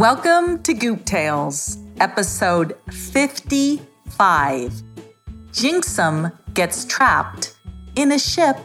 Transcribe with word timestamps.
Welcome 0.00 0.62
to 0.62 0.72
Goop 0.72 1.04
Tales, 1.04 1.76
episode 2.00 2.74
55. 2.90 4.72
Jinxum 5.52 6.32
gets 6.54 6.86
trapped 6.86 7.58
in 7.96 8.12
a 8.12 8.18
ship 8.18 8.56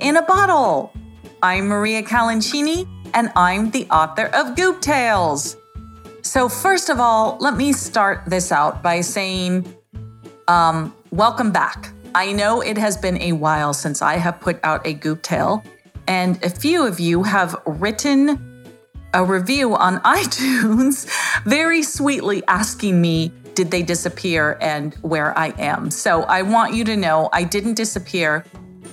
in 0.00 0.16
a 0.16 0.22
bottle. 0.22 0.94
I'm 1.42 1.66
Maria 1.68 2.02
Calancini, 2.02 2.88
and 3.12 3.30
I'm 3.36 3.70
the 3.70 3.86
author 3.90 4.28
of 4.34 4.56
Goop 4.56 4.80
Tales. 4.80 5.58
So, 6.22 6.48
first 6.48 6.88
of 6.88 6.98
all, 6.98 7.36
let 7.38 7.54
me 7.54 7.74
start 7.74 8.22
this 8.26 8.50
out 8.50 8.82
by 8.82 9.02
saying, 9.02 9.70
um, 10.48 10.94
welcome 11.10 11.52
back. 11.52 11.92
I 12.14 12.32
know 12.32 12.62
it 12.62 12.78
has 12.78 12.96
been 12.96 13.20
a 13.20 13.32
while 13.32 13.74
since 13.74 14.00
I 14.00 14.16
have 14.16 14.40
put 14.40 14.58
out 14.64 14.86
a 14.86 14.94
Goop 14.94 15.20
Tale, 15.20 15.62
and 16.06 16.42
a 16.42 16.48
few 16.48 16.86
of 16.86 16.98
you 16.98 17.24
have 17.24 17.60
written 17.66 18.47
a 19.14 19.24
review 19.24 19.74
on 19.74 20.00
iTunes 20.02 21.08
very 21.44 21.82
sweetly 21.82 22.42
asking 22.48 23.00
me, 23.00 23.32
did 23.54 23.70
they 23.70 23.82
disappear 23.82 24.56
and 24.60 24.94
where 25.02 25.36
I 25.36 25.48
am? 25.58 25.90
So 25.90 26.22
I 26.22 26.42
want 26.42 26.74
you 26.74 26.84
to 26.84 26.96
know 26.96 27.28
I 27.32 27.42
didn't 27.42 27.74
disappear. 27.74 28.44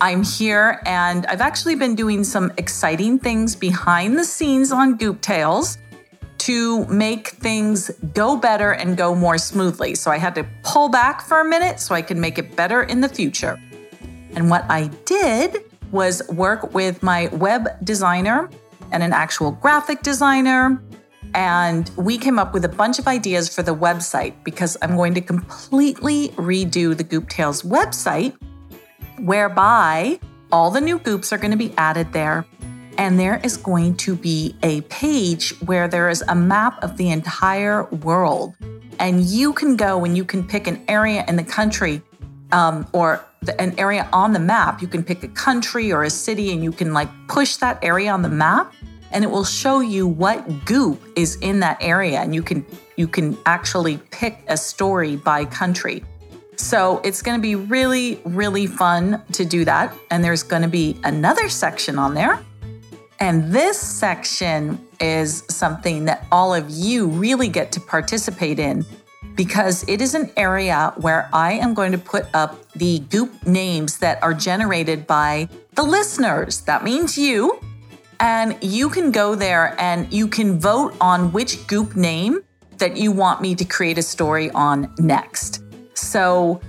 I'm 0.01 0.23
here 0.23 0.81
and 0.85 1.25
I've 1.27 1.41
actually 1.41 1.75
been 1.75 1.95
doing 1.95 2.23
some 2.23 2.51
exciting 2.57 3.19
things 3.19 3.55
behind 3.55 4.17
the 4.17 4.23
scenes 4.23 4.71
on 4.71 4.97
Goop 4.97 5.21
Tales 5.21 5.77
to 6.39 6.85
make 6.85 7.29
things 7.29 7.89
go 8.13 8.35
better 8.35 8.71
and 8.71 8.97
go 8.97 9.15
more 9.15 9.37
smoothly. 9.37 9.95
So 9.95 10.11
I 10.11 10.17
had 10.17 10.35
to 10.35 10.45
pull 10.63 10.89
back 10.89 11.21
for 11.21 11.39
a 11.41 11.45
minute 11.45 11.79
so 11.79 11.95
I 11.95 12.01
could 12.01 12.17
make 12.17 12.37
it 12.37 12.55
better 12.55 12.83
in 12.83 13.01
the 13.01 13.09
future. 13.09 13.59
And 14.35 14.49
what 14.49 14.65
I 14.69 14.87
did 15.05 15.63
was 15.91 16.27
work 16.29 16.73
with 16.73 17.01
my 17.01 17.27
web 17.27 17.67
designer 17.83 18.49
and 18.91 19.03
an 19.03 19.13
actual 19.13 19.51
graphic 19.51 20.01
designer. 20.01 20.81
And 21.33 21.89
we 21.97 22.17
came 22.17 22.39
up 22.39 22.53
with 22.53 22.63
a 22.65 22.69
bunch 22.69 22.99
of 22.99 23.07
ideas 23.07 23.53
for 23.53 23.61
the 23.61 23.75
website 23.75 24.33
because 24.43 24.77
I'm 24.81 24.95
going 24.95 25.13
to 25.15 25.21
completely 25.21 26.29
redo 26.29 26.95
the 26.95 27.03
Goop 27.03 27.27
Tales 27.29 27.61
website, 27.63 28.35
whereby 29.19 30.19
all 30.51 30.71
the 30.71 30.81
new 30.81 30.99
goops 30.99 31.33
are 31.33 31.37
going 31.37 31.51
to 31.51 31.57
be 31.57 31.73
added 31.77 32.13
there. 32.13 32.45
And 32.97 33.19
there 33.19 33.41
is 33.43 33.57
going 33.57 33.97
to 33.97 34.15
be 34.15 34.55
a 34.63 34.81
page 34.81 35.53
where 35.61 35.87
there 35.87 36.09
is 36.09 36.23
a 36.29 36.35
map 36.35 36.81
of 36.81 36.95
the 36.95 37.09
entire 37.09 37.83
world. 37.85 38.55
And 38.99 39.21
you 39.21 39.51
can 39.51 39.75
go 39.75 40.05
and 40.05 40.15
you 40.15 40.23
can 40.23 40.47
pick 40.47 40.67
an 40.67 40.81
area 40.87 41.25
in 41.27 41.35
the 41.35 41.43
country 41.43 42.01
um, 42.53 42.87
or 42.93 43.25
an 43.49 43.77
area 43.79 44.09
on 44.11 44.33
the 44.33 44.39
map. 44.39 44.81
You 44.81 44.87
can 44.87 45.03
pick 45.03 45.23
a 45.23 45.27
country 45.27 45.91
or 45.91 46.03
a 46.03 46.09
city 46.09 46.51
and 46.51 46.63
you 46.63 46.71
can 46.71 46.93
like 46.93 47.09
push 47.27 47.57
that 47.57 47.83
area 47.83 48.11
on 48.11 48.21
the 48.21 48.29
map 48.29 48.73
and 49.11 49.23
it 49.23 49.27
will 49.27 49.45
show 49.45 49.79
you 49.79 50.07
what 50.07 50.65
goop 50.65 51.01
is 51.15 51.37
in 51.37 51.59
that 51.61 51.77
area 51.81 52.19
and 52.19 52.35
you 52.35 52.43
can 52.43 52.65
you 52.97 53.07
can 53.07 53.37
actually 53.45 53.97
pick 54.11 54.43
a 54.47 54.57
story 54.57 55.15
by 55.15 55.45
country. 55.45 56.03
So 56.57 57.01
it's 57.03 57.21
going 57.21 57.37
to 57.37 57.41
be 57.41 57.55
really 57.55 58.21
really 58.25 58.67
fun 58.67 59.21
to 59.33 59.45
do 59.45 59.65
that 59.65 59.95
and 60.11 60.23
there's 60.23 60.43
going 60.43 60.61
to 60.61 60.67
be 60.67 60.97
another 61.03 61.49
section 61.49 61.97
on 61.97 62.13
there. 62.13 62.39
And 63.19 63.53
this 63.53 63.79
section 63.79 64.85
is 64.99 65.43
something 65.49 66.05
that 66.05 66.27
all 66.31 66.53
of 66.53 66.69
you 66.69 67.07
really 67.07 67.47
get 67.47 67.71
to 67.73 67.79
participate 67.79 68.59
in 68.59 68.85
because 69.35 69.87
it 69.87 70.01
is 70.01 70.15
an 70.15 70.31
area 70.37 70.93
where 70.97 71.29
I 71.33 71.53
am 71.53 71.73
going 71.73 71.91
to 71.91 71.97
put 71.97 72.25
up 72.33 72.71
the 72.73 72.99
goop 72.99 73.45
names 73.45 73.97
that 73.99 74.21
are 74.23 74.33
generated 74.33 75.05
by 75.05 75.49
the 75.73 75.83
listeners. 75.83 76.61
That 76.61 76.83
means 76.83 77.17
you. 77.17 77.59
And 78.19 78.57
you 78.61 78.89
can 78.89 79.11
go 79.11 79.35
there 79.35 79.75
and 79.77 80.11
you 80.11 80.27
can 80.27 80.59
vote 80.59 80.95
on 81.01 81.31
which 81.33 81.67
goop 81.67 81.95
name 81.95 82.41
that 82.77 82.97
you 82.97 83.11
want 83.11 83.41
me 83.41 83.55
to 83.55 83.65
create 83.65 83.97
a 83.97 84.01
story 84.01 84.49
on 84.51 84.93
next. 84.99 85.63
So 85.93 86.61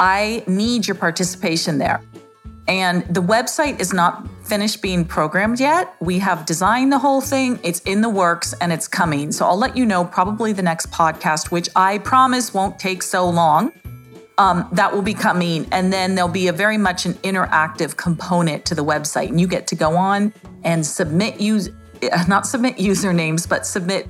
I 0.00 0.42
need 0.46 0.86
your 0.86 0.96
participation 0.96 1.78
there. 1.78 2.02
And 2.66 3.02
the 3.14 3.22
website 3.22 3.80
is 3.80 3.92
not 3.92 4.26
finished 4.48 4.80
being 4.80 5.04
programmed 5.04 5.60
yet. 5.60 5.94
We 6.00 6.18
have 6.20 6.46
designed 6.46 6.90
the 6.90 6.98
whole 6.98 7.20
thing, 7.20 7.60
it's 7.62 7.80
in 7.80 8.00
the 8.00 8.08
works, 8.08 8.54
and 8.60 8.72
it's 8.72 8.88
coming. 8.88 9.30
So 9.30 9.44
I'll 9.46 9.58
let 9.58 9.76
you 9.76 9.84
know 9.84 10.04
probably 10.04 10.52
the 10.52 10.62
next 10.62 10.90
podcast, 10.90 11.50
which 11.50 11.68
I 11.76 11.98
promise 11.98 12.54
won't 12.54 12.78
take 12.78 13.02
so 13.02 13.28
long. 13.28 13.72
Um, 14.38 14.68
that 14.72 14.92
will 14.92 15.02
be 15.02 15.14
coming. 15.14 15.66
And 15.72 15.92
then 15.92 16.14
there'll 16.14 16.30
be 16.30 16.48
a 16.48 16.52
very 16.52 16.78
much 16.78 17.06
an 17.06 17.14
interactive 17.14 17.96
component 17.96 18.64
to 18.66 18.74
the 18.74 18.84
website. 18.84 19.28
And 19.28 19.40
you 19.40 19.48
get 19.48 19.66
to 19.68 19.74
go 19.74 19.96
on 19.96 20.32
and 20.64 20.86
submit 20.86 21.40
use 21.40 21.70
not 22.28 22.46
submit 22.46 22.76
usernames, 22.76 23.48
but 23.48 23.66
submit 23.66 24.08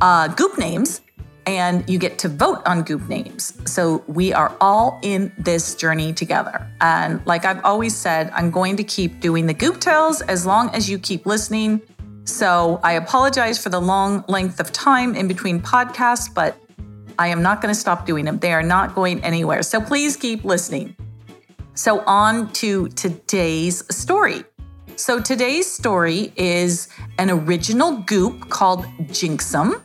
uh, 0.00 0.28
goop 0.28 0.58
names 0.58 1.00
and 1.46 1.88
you 1.88 1.98
get 1.98 2.18
to 2.20 2.28
vote 2.28 2.62
on 2.66 2.82
goop 2.82 3.08
names. 3.08 3.52
So 3.70 4.04
we 4.06 4.32
are 4.32 4.54
all 4.60 4.98
in 5.02 5.32
this 5.38 5.74
journey 5.74 6.12
together. 6.12 6.66
And 6.80 7.24
like 7.26 7.44
I've 7.44 7.64
always 7.64 7.96
said, 7.96 8.30
I'm 8.34 8.50
going 8.50 8.76
to 8.76 8.84
keep 8.84 9.20
doing 9.20 9.46
the 9.46 9.54
goop 9.54 9.80
tales 9.80 10.20
as 10.22 10.46
long 10.46 10.70
as 10.70 10.88
you 10.88 10.98
keep 10.98 11.26
listening. 11.26 11.82
So 12.24 12.80
I 12.84 12.92
apologize 12.92 13.62
for 13.62 13.68
the 13.68 13.80
long 13.80 14.24
length 14.28 14.60
of 14.60 14.70
time 14.72 15.14
in 15.14 15.26
between 15.26 15.60
podcasts, 15.60 16.32
but 16.32 16.56
I 17.18 17.28
am 17.28 17.42
not 17.42 17.60
going 17.60 17.74
to 17.74 17.78
stop 17.78 18.06
doing 18.06 18.24
them. 18.24 18.38
They 18.38 18.52
are 18.52 18.62
not 18.62 18.94
going 18.94 19.22
anywhere. 19.24 19.62
So 19.62 19.80
please 19.80 20.16
keep 20.16 20.44
listening. 20.44 20.96
So 21.74 22.00
on 22.00 22.52
to 22.54 22.88
today's 22.90 23.82
story. 23.94 24.44
So 24.96 25.20
today's 25.20 25.70
story 25.70 26.32
is 26.36 26.88
an 27.18 27.30
original 27.30 27.96
goop 28.02 28.50
called 28.50 28.84
Jinxum. 29.08 29.80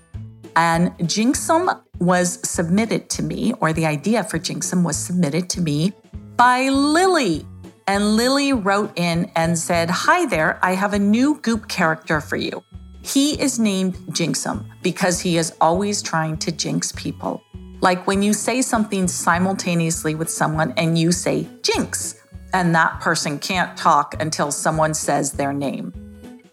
And 0.57 0.89
Jinxum 0.97 1.81
was 1.99 2.39
submitted 2.47 3.11
to 3.11 3.21
me, 3.21 3.53
or 3.61 3.73
the 3.73 3.85
idea 3.85 4.23
for 4.23 4.39
Jinxum 4.39 4.83
was 4.83 4.97
submitted 4.97 5.51
to 5.51 5.61
me 5.61 5.93
by 6.35 6.69
Lily. 6.69 7.45
And 7.85 8.15
Lily 8.15 8.53
wrote 8.53 8.91
in 8.95 9.31
and 9.35 9.57
said, 9.57 9.91
Hi 9.91 10.25
there, 10.25 10.59
I 10.63 10.73
have 10.73 10.93
a 10.93 10.99
new 10.99 11.39
Goop 11.41 11.67
character 11.67 12.19
for 12.19 12.37
you. 12.37 12.63
He 13.03 13.39
is 13.39 13.59
named 13.59 13.97
Jinxum 14.09 14.65
because 14.81 15.19
he 15.19 15.37
is 15.37 15.53
always 15.61 16.01
trying 16.01 16.37
to 16.37 16.51
jinx 16.51 16.91
people. 16.91 17.41
Like 17.79 18.07
when 18.07 18.23
you 18.23 18.33
say 18.33 18.63
something 18.63 19.07
simultaneously 19.07 20.15
with 20.15 20.29
someone 20.29 20.73
and 20.75 20.97
you 20.97 21.11
say 21.11 21.47
jinx, 21.61 22.15
and 22.51 22.73
that 22.73 22.99
person 22.99 23.37
can't 23.37 23.77
talk 23.77 24.19
until 24.19 24.51
someone 24.51 24.95
says 24.95 25.33
their 25.33 25.53
name. 25.53 25.93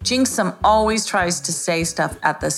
Jinxum 0.04 0.54
always 0.62 1.06
tries 1.06 1.40
to 1.40 1.52
say 1.52 1.82
stuff 1.82 2.18
at 2.22 2.40
the 2.40 2.50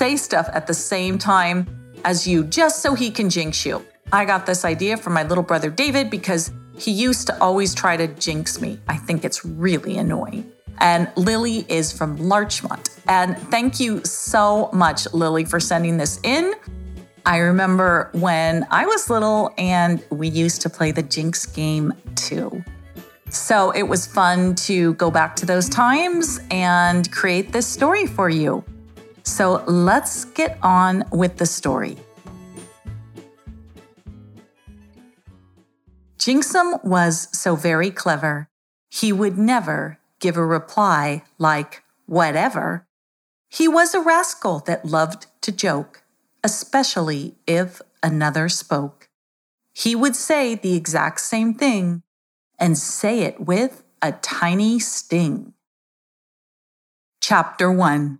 say 0.00 0.16
stuff 0.16 0.48
at 0.54 0.66
the 0.66 0.72
same 0.72 1.18
time 1.18 1.66
as 2.06 2.26
you 2.26 2.42
just 2.44 2.80
so 2.80 2.94
he 2.94 3.10
can 3.10 3.28
jinx 3.28 3.66
you. 3.66 3.84
I 4.10 4.24
got 4.24 4.46
this 4.46 4.64
idea 4.64 4.96
from 4.96 5.12
my 5.12 5.24
little 5.24 5.44
brother 5.44 5.68
David 5.68 6.08
because 6.08 6.50
he 6.78 6.90
used 6.90 7.26
to 7.26 7.38
always 7.38 7.74
try 7.74 7.98
to 7.98 8.06
jinx 8.06 8.62
me. 8.62 8.80
I 8.88 8.96
think 8.96 9.26
it's 9.26 9.44
really 9.44 9.98
annoying. 9.98 10.50
And 10.78 11.12
Lily 11.16 11.66
is 11.68 11.92
from 11.92 12.16
Larchmont. 12.16 12.88
And 13.08 13.36
thank 13.50 13.78
you 13.78 14.02
so 14.02 14.70
much, 14.72 15.00
Lily, 15.12 15.44
for 15.44 15.60
sending 15.60 15.98
this 15.98 16.18
in. 16.22 16.54
I 17.26 17.36
remember 17.36 18.08
when 18.14 18.66
I 18.70 18.86
was 18.86 19.10
little 19.10 19.52
and 19.58 20.02
we 20.08 20.28
used 20.28 20.62
to 20.62 20.70
play 20.70 20.92
the 20.92 21.02
Jinx 21.02 21.44
game 21.44 21.92
too. 22.14 22.64
So 23.28 23.70
it 23.72 23.82
was 23.82 24.06
fun 24.06 24.54
to 24.66 24.94
go 24.94 25.10
back 25.10 25.36
to 25.36 25.44
those 25.44 25.68
times 25.68 26.40
and 26.50 27.12
create 27.12 27.52
this 27.52 27.66
story 27.66 28.06
for 28.06 28.30
you. 28.30 28.64
So 29.30 29.62
let's 29.68 30.24
get 30.24 30.58
on 30.60 31.04
with 31.12 31.36
the 31.36 31.46
story. 31.46 31.96
Jinxum 36.18 36.82
was 36.84 37.28
so 37.30 37.54
very 37.54 37.92
clever, 37.92 38.48
he 38.90 39.12
would 39.12 39.38
never 39.38 39.98
give 40.18 40.36
a 40.36 40.44
reply 40.44 41.22
like, 41.38 41.84
whatever. 42.06 42.86
He 43.48 43.68
was 43.68 43.94
a 43.94 44.00
rascal 44.00 44.58
that 44.66 44.84
loved 44.84 45.26
to 45.42 45.52
joke, 45.52 46.02
especially 46.42 47.36
if 47.46 47.80
another 48.02 48.48
spoke. 48.48 49.08
He 49.72 49.94
would 49.94 50.16
say 50.16 50.56
the 50.56 50.74
exact 50.74 51.20
same 51.20 51.54
thing 51.54 52.02
and 52.58 52.76
say 52.76 53.20
it 53.20 53.40
with 53.40 53.84
a 54.02 54.10
tiny 54.10 54.80
sting. 54.80 55.54
Chapter 57.20 57.70
1 57.70 58.19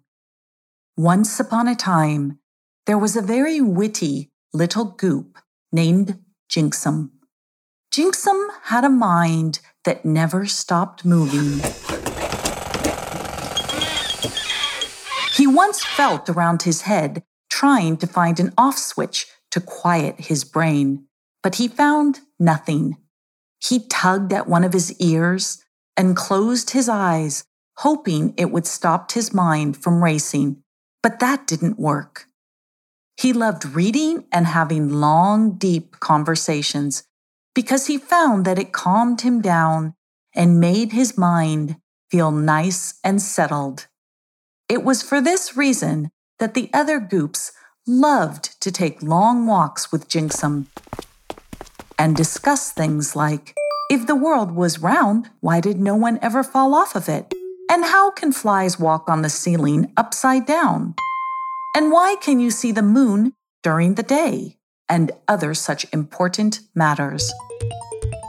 Once 0.97 1.41
upon 1.41 1.69
a 1.69 1.75
time, 1.75 2.39
there 2.87 2.99
was 2.99 3.17
a 3.17 3.23
very 3.23 3.61
witty 3.61 4.31
little 4.53 4.85
goop 4.85 5.39
named 5.73 6.19
Jinxum. 6.51 7.11
Jinxum 7.93 8.49
had 8.65 8.85
a 8.85 8.91
mind 8.91 9.61
that 9.85 10.05
never 10.05 10.47
stopped 10.47 11.05
moving. 11.05 11.61
He 15.37 15.47
once 15.47 15.85
felt 15.85 16.29
around 16.29 16.63
his 16.63 16.83
head, 16.83 17.23
trying 17.49 17.97
to 17.99 18.07
find 18.07 18.39
an 18.39 18.53
off 18.59 18.77
switch 18.77 19.27
to 19.53 19.61
quiet 19.61 20.17
his 20.19 20.45
brain, 20.45 21.07
but 21.43 21.55
he 21.55 21.69
found 21.69 22.21
nothing. 22.39 22.97
He 23.59 23.87
tugged 23.87 24.33
at 24.33 24.49
one 24.49 24.65
of 24.65 24.73
his 24.73 24.93
ears 25.01 25.65
and 25.97 26.17
closed 26.17 26.71
his 26.71 26.89
eyes, 26.89 27.45
hoping 27.79 28.35
it 28.37 28.51
would 28.51 28.67
stop 28.67 29.13
his 29.13 29.33
mind 29.33 29.77
from 29.77 30.05
racing. 30.05 30.63
But 31.03 31.19
that 31.21 31.47
didn't 31.47 31.79
work. 31.79 32.27
He 33.17 33.33
loved 33.33 33.65
reading 33.65 34.25
and 34.33 34.47
having 34.47 34.89
long, 34.89 35.59
deep 35.59 36.01
conversations 36.01 37.05
because 37.55 37.87
he 37.87 37.99
found 37.99 38.45
that 38.45 38.59
it 38.59 38.73
calmed 38.73 39.23
him 39.23 39.41
down 39.41 39.95
and 40.35 40.61
made 40.61 40.93
his 40.93 41.19
mind 41.19 41.77
feel 42.11 42.31
nice 42.31 42.99
and 43.05 43.21
settled. 43.21 43.87
It 44.69 44.85
was 44.85 45.03
for 45.03 45.21
this 45.21 45.57
reason 45.57 46.11
that 46.39 46.55
the 46.55 46.71
other 46.73 47.01
goops 47.01 47.53
loved 47.87 48.61
to 48.63 48.71
take 48.71 49.03
long 49.03 49.47
walks 49.47 49.91
with 49.91 50.09
Jinxum 50.09 50.67
and 51.99 52.17
discuss 52.17 52.73
things 52.73 53.15
like 53.15 53.55
if 53.91 54.07
the 54.07 54.15
world 54.15 54.53
was 54.53 54.79
round, 54.79 55.31
why 55.41 55.61
did 55.61 55.81
no 55.81 55.97
one 55.97 56.19
ever 56.23 56.43
fall 56.45 56.75
off 56.75 56.95
of 56.95 57.09
it? 57.09 57.35
And 57.71 57.85
how 57.85 58.11
can 58.11 58.33
flies 58.33 58.81
walk 58.81 59.09
on 59.09 59.23
the 59.23 59.31
ceiling 59.31 59.93
upside 59.97 60.45
down? 60.45 60.97
And 61.77 61.93
why 61.93 62.17
can 62.21 62.41
you 62.41 62.51
see 62.51 62.73
the 62.73 62.83
moon 62.83 63.33
during 63.63 63.95
the 63.95 64.03
day? 64.03 64.57
And 64.89 65.13
other 65.29 65.55
such 65.55 65.87
important 65.93 66.63
matters. 66.75 67.33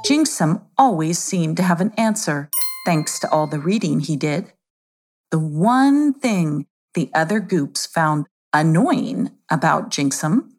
Jinxum 0.05 0.61
always 0.77 1.17
seemed 1.17 1.57
to 1.57 1.63
have 1.63 1.81
an 1.81 1.91
answer, 1.97 2.51
thanks 2.85 3.17
to 3.17 3.31
all 3.31 3.47
the 3.47 3.57
reading 3.57 4.01
he 4.01 4.15
did. 4.15 4.53
The 5.31 5.39
one 5.39 6.13
thing 6.13 6.67
the 6.93 7.09
other 7.11 7.39
goops 7.39 7.87
found 7.87 8.27
annoying 8.53 9.31
about 9.49 9.89
Jinxum 9.89 10.51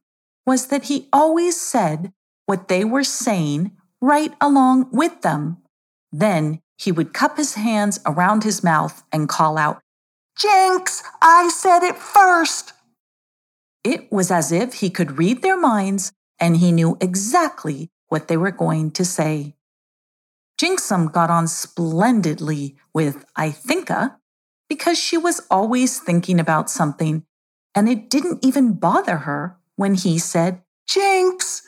was 0.44 0.66
that 0.66 0.84
he 0.84 1.06
always 1.12 1.60
said 1.60 2.12
what 2.46 2.66
they 2.66 2.84
were 2.84 3.04
saying 3.04 3.70
right 4.00 4.34
along 4.40 4.88
with 4.90 5.22
them. 5.22 5.58
Then 6.10 6.60
he 6.82 6.90
would 6.90 7.12
cup 7.12 7.36
his 7.36 7.54
hands 7.54 8.00
around 8.04 8.42
his 8.42 8.64
mouth 8.64 9.04
and 9.12 9.28
call 9.28 9.56
out, 9.56 9.80
Jinx, 10.36 11.02
I 11.22 11.48
said 11.48 11.84
it 11.84 11.96
first. 11.96 12.72
It 13.84 14.10
was 14.10 14.32
as 14.32 14.50
if 14.50 14.74
he 14.74 14.90
could 14.90 15.18
read 15.18 15.42
their 15.42 15.56
minds 15.56 16.12
and 16.40 16.56
he 16.56 16.72
knew 16.72 16.98
exactly 17.00 17.88
what 18.08 18.26
they 18.26 18.36
were 18.36 18.50
going 18.50 18.90
to 18.92 19.04
say. 19.04 19.54
Jinxum 20.60 21.12
got 21.12 21.30
on 21.30 21.46
splendidly 21.46 22.76
with 22.92 23.24
Ithinka 23.38 24.16
because 24.68 24.98
she 24.98 25.16
was 25.16 25.40
always 25.50 26.00
thinking 26.00 26.40
about 26.40 26.68
something 26.68 27.24
and 27.76 27.88
it 27.88 28.10
didn't 28.10 28.44
even 28.44 28.74
bother 28.74 29.18
her 29.18 29.56
when 29.76 29.94
he 29.94 30.18
said, 30.18 30.62
Jinx, 30.88 31.62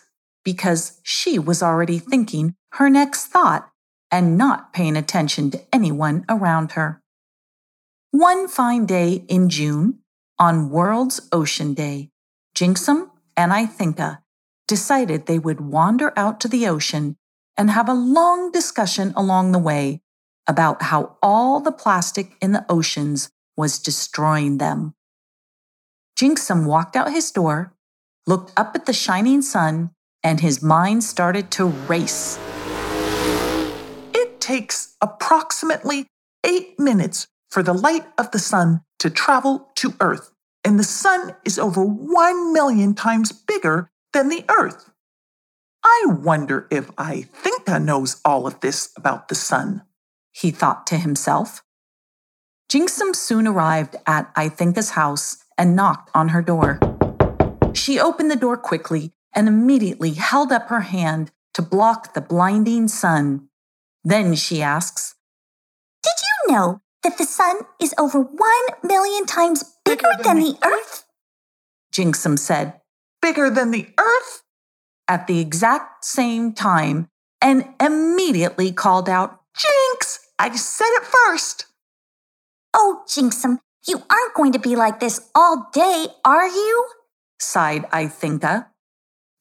because 0.44 1.00
she 1.04 1.38
was 1.38 1.62
already 1.62 1.98
thinking 1.98 2.56
her 2.72 2.90
next 2.90 3.26
thought 3.26 3.70
and 4.14 4.38
not 4.38 4.72
paying 4.72 4.96
attention 4.96 5.50
to 5.50 5.60
anyone 5.72 6.24
around 6.28 6.70
her. 6.72 7.02
One 8.12 8.46
fine 8.46 8.86
day 8.86 9.24
in 9.26 9.48
June, 9.48 9.98
on 10.38 10.70
World's 10.70 11.20
Ocean 11.32 11.74
Day, 11.74 12.10
Jinxum 12.54 13.10
and 13.36 13.50
Ithinka 13.50 14.22
decided 14.68 15.26
they 15.26 15.40
would 15.40 15.60
wander 15.60 16.12
out 16.16 16.38
to 16.40 16.46
the 16.46 16.68
ocean 16.68 17.16
and 17.56 17.72
have 17.72 17.88
a 17.88 17.92
long 17.92 18.52
discussion 18.52 19.12
along 19.16 19.50
the 19.50 19.58
way 19.58 20.00
about 20.46 20.82
how 20.82 21.16
all 21.20 21.58
the 21.58 21.72
plastic 21.72 22.36
in 22.40 22.52
the 22.52 22.64
oceans 22.68 23.30
was 23.56 23.80
destroying 23.80 24.58
them. 24.58 24.94
Jinxum 26.16 26.66
walked 26.66 26.94
out 26.94 27.10
his 27.10 27.32
door, 27.32 27.74
looked 28.28 28.52
up 28.56 28.76
at 28.76 28.86
the 28.86 28.92
shining 28.92 29.42
sun, 29.42 29.90
and 30.22 30.38
his 30.38 30.62
mind 30.62 31.02
started 31.02 31.50
to 31.50 31.66
race 31.66 32.38
takes 34.44 34.94
approximately 35.00 36.06
eight 36.44 36.78
minutes 36.78 37.28
for 37.50 37.62
the 37.62 37.72
light 37.72 38.04
of 38.18 38.30
the 38.30 38.38
sun 38.38 38.82
to 38.98 39.08
travel 39.08 39.70
to 39.74 39.94
Earth, 40.00 40.32
and 40.62 40.78
the 40.78 40.84
sun 40.84 41.34
is 41.46 41.58
over 41.58 41.82
one 41.82 42.52
million 42.52 42.94
times 42.94 43.32
bigger 43.32 43.90
than 44.12 44.28
the 44.28 44.44
Earth. 44.50 44.90
I 45.82 46.04
wonder 46.08 46.68
if 46.70 46.94
Ithinka 46.96 47.82
knows 47.82 48.20
all 48.22 48.46
of 48.46 48.60
this 48.60 48.92
about 48.98 49.28
the 49.28 49.34
sun, 49.34 49.82
he 50.30 50.50
thought 50.50 50.86
to 50.88 50.98
himself. 50.98 51.62
Jinxum 52.70 53.16
soon 53.16 53.46
arrived 53.46 53.96
at 54.06 54.34
Ithinka's 54.34 54.90
house 54.90 55.38
and 55.56 55.74
knocked 55.74 56.10
on 56.14 56.28
her 56.28 56.42
door. 56.42 56.78
She 57.72 57.98
opened 57.98 58.30
the 58.30 58.36
door 58.36 58.58
quickly 58.58 59.12
and 59.34 59.48
immediately 59.48 60.10
held 60.10 60.52
up 60.52 60.68
her 60.68 60.80
hand 60.80 61.30
to 61.54 61.62
block 61.62 62.12
the 62.12 62.20
blinding 62.20 62.88
sun. 62.88 63.48
Then 64.04 64.34
she 64.34 64.62
asks, 64.62 65.14
Did 66.02 66.12
you 66.20 66.54
know 66.54 66.80
that 67.02 67.18
the 67.18 67.24
sun 67.24 67.60
is 67.80 67.94
over 67.98 68.20
one 68.20 68.66
million 68.82 69.24
times 69.24 69.64
bigger, 69.84 70.02
bigger 70.02 70.22
than, 70.22 70.36
than, 70.36 70.44
the 70.44 70.58
earth? 70.62 71.04
Jinxum 71.94 72.38
said, 72.38 72.80
Bigger 73.22 73.48
than 73.48 73.70
the 73.70 73.88
earth? 73.98 74.42
At 75.08 75.26
the 75.26 75.40
exact 75.40 76.04
same 76.04 76.52
time, 76.52 77.08
and 77.40 77.68
immediately 77.80 78.72
called 78.72 79.08
out, 79.08 79.40
Jinx, 79.56 80.20
I 80.38 80.54
said 80.56 80.90
it 80.92 81.04
first. 81.04 81.66
Oh, 82.74 83.02
Jinxum, 83.08 83.58
you 83.86 84.02
aren't 84.10 84.34
going 84.34 84.52
to 84.52 84.58
be 84.58 84.76
like 84.76 85.00
this 85.00 85.30
all 85.34 85.70
day, 85.72 86.06
are 86.24 86.48
you? 86.48 86.88
sighed 87.40 87.84
Ithinka. 87.90 88.66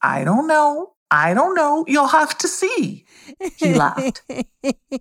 I 0.02 0.24
don't 0.24 0.48
know. 0.48 0.93
I 1.14 1.36
don't 1.36 1.54
know. 1.54 1.86
You'll 1.88 2.08
have 2.08 2.36
to 2.40 2.48
see. 2.48 3.06
He 3.58 3.76
laughed. 3.76 4.24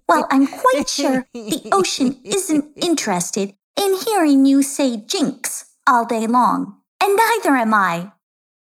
well, 0.06 0.26
I'm 0.30 0.46
quite 0.46 0.86
sure 0.86 1.26
the 1.32 1.70
ocean 1.72 2.20
isn't 2.22 2.66
interested 2.76 3.54
in 3.80 3.96
hearing 4.04 4.44
you 4.44 4.62
say 4.62 4.98
jinx 4.98 5.72
all 5.86 6.04
day 6.04 6.26
long. 6.26 6.76
And 7.02 7.16
neither 7.16 7.56
am 7.56 7.72
I, 7.72 8.12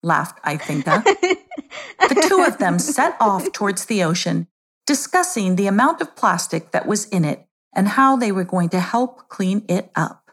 laughed 0.01 0.41
Ithinka. 0.45 1.03
the 1.03 2.25
two 2.29 2.41
of 2.41 2.57
them 2.57 2.79
set 2.79 3.17
off 3.19 3.51
towards 3.51 3.83
the 3.85 4.01
ocean, 4.01 4.47
discussing 4.87 5.57
the 5.57 5.67
amount 5.67 5.99
of 5.99 6.15
plastic 6.15 6.71
that 6.71 6.87
was 6.87 7.05
in 7.09 7.25
it 7.25 7.45
and 7.75 7.89
how 7.89 8.15
they 8.15 8.31
were 8.31 8.45
going 8.45 8.69
to 8.69 8.79
help 8.79 9.27
clean 9.27 9.65
it 9.67 9.91
up. 9.93 10.31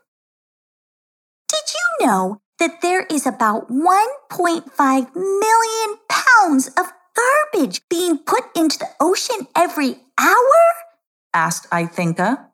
Did 1.48 1.64
you 1.74 2.06
know 2.06 2.40
that 2.60 2.80
there 2.80 3.06
is 3.06 3.26
about 3.26 3.68
1.5 3.68 5.14
million 5.16 5.98
pounds 6.08 6.68
of 6.78 6.92
garbage 7.18 7.82
being 7.88 8.18
put 8.18 8.44
into 8.56 8.78
the 8.78 8.88
ocean 9.00 9.46
every 9.56 9.96
hour? 10.18 10.58
asked 11.34 11.68
Ithinka. 11.70 12.46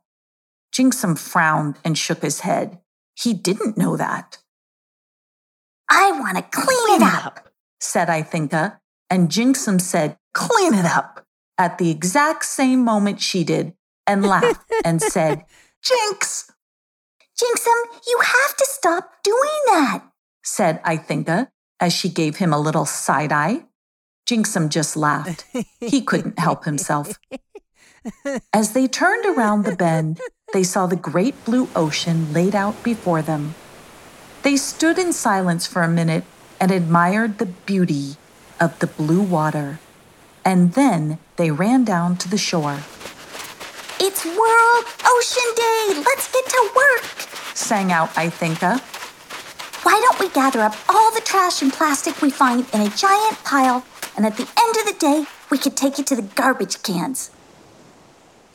Jinxum 0.75 1.19
frowned 1.19 1.77
and 1.85 1.97
shook 1.97 2.23
his 2.23 2.41
head. 2.41 2.79
He 3.15 3.33
didn't 3.33 3.79
know 3.79 3.97
that. 3.97 4.39
I 5.89 6.13
want 6.13 6.37
to 6.37 6.43
clean, 6.43 7.01
it 7.01 7.03
up, 7.03 7.27
up, 7.27 7.49
said 7.81 8.09
Ithinka, 8.09 8.79
and 9.11 9.29
Jinxum 9.29 9.81
said, 9.81 10.17
Clean 10.33 10.75
it 10.75 10.87
up, 10.87 11.25
at 11.59 11.79
the 11.79 11.91
exact 11.91 12.45
same 12.45 12.83
moment 12.85 13.21
she 13.21 13.45
did, 13.45 13.75
and 14.07 14.27
laughed 14.27 14.65
and 14.85 15.01
said, 15.01 15.45
Jinx! 15.83 16.51
Jinxum, 17.39 18.01
you 18.07 18.19
have 18.23 18.57
to 18.57 18.67
stop 18.69 19.23
doing 19.23 19.61
that, 19.67 20.03
said 20.43 20.83
Ithinka 20.83 21.49
as 21.81 21.93
she 21.93 22.09
gave 22.09 22.37
him 22.37 22.53
a 22.53 22.59
little 22.59 22.87
side 22.87 23.33
eye. 23.33 23.65
Jinxum 24.27 24.71
just 24.71 24.97
laughed. 24.97 25.45
He 25.81 26.01
couldn't 26.01 26.39
help 26.39 26.65
himself. 26.65 27.19
As 28.53 28.73
they 28.73 28.87
turned 28.87 29.27
around 29.27 29.65
the 29.65 29.77
bend, 29.77 30.21
they 30.53 30.63
saw 30.63 30.87
the 30.87 30.97
great 30.97 31.45
blue 31.45 31.69
ocean 31.77 32.33
laid 32.33 32.55
out 32.55 32.83
before 32.83 33.23
them. 33.23 33.55
They 34.43 34.57
stood 34.57 34.99
in 34.99 35.13
silence 35.13 35.67
for 35.67 35.83
a 35.83 35.89
minute 35.89 36.25
and 36.61 36.71
admired 36.71 37.39
the 37.39 37.47
beauty 37.47 38.17
of 38.61 38.79
the 38.79 38.87
blue 38.87 39.23
water. 39.23 39.81
And 40.45 40.73
then 40.75 41.19
they 41.37 41.51
ran 41.51 41.85
down 41.85 42.17
to 42.19 42.29
the 42.29 42.39
shore. 42.39 42.81
It's 44.01 44.25
World 44.25 44.85
Ocean 45.05 45.51
Day! 45.57 46.03
Let's 46.05 46.31
get 46.31 46.47
to 46.47 46.71
work! 46.77 47.05
sang 47.55 47.93
out 47.93 48.11
Ithinka. 48.11 48.81
Why 49.85 50.01
don't 50.03 50.21
we 50.21 50.29
gather 50.31 50.61
up 50.61 50.77
all 50.89 51.11
the 51.13 51.21
trash 51.21 51.63
and 51.63 51.73
plastic 51.73 52.21
we 52.21 52.31
find 52.31 52.67
in 52.75 52.83
a 52.83 52.89
giant 52.91 53.43
pile 53.45 53.85
and 54.17 54.25
at 54.25 54.37
the 54.37 54.49
end 54.59 54.77
of 54.77 54.87
the 54.87 54.97
day, 54.99 55.27
we 55.51 55.59
could 55.59 55.77
take 55.77 55.99
it 55.99 56.07
to 56.09 56.17
the 56.17 56.23
garbage 56.23 56.83
cans. 56.83 57.31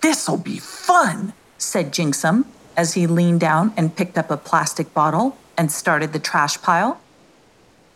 This'll 0.02 0.38
be 0.38 0.58
fun, 0.60 1.34
said 1.58 1.92
Jinxum 1.92 2.46
as 2.78 2.94
he 2.94 3.06
leaned 3.06 3.42
down 3.42 3.74
and 3.76 3.96
picked 3.96 4.18
up 4.18 4.32
a 4.32 4.38
plastic 4.38 4.94
bottle 4.94 5.38
and 5.58 5.70
started 5.70 6.14
the 6.14 6.20
trash 6.20 6.62
pile. 6.62 7.02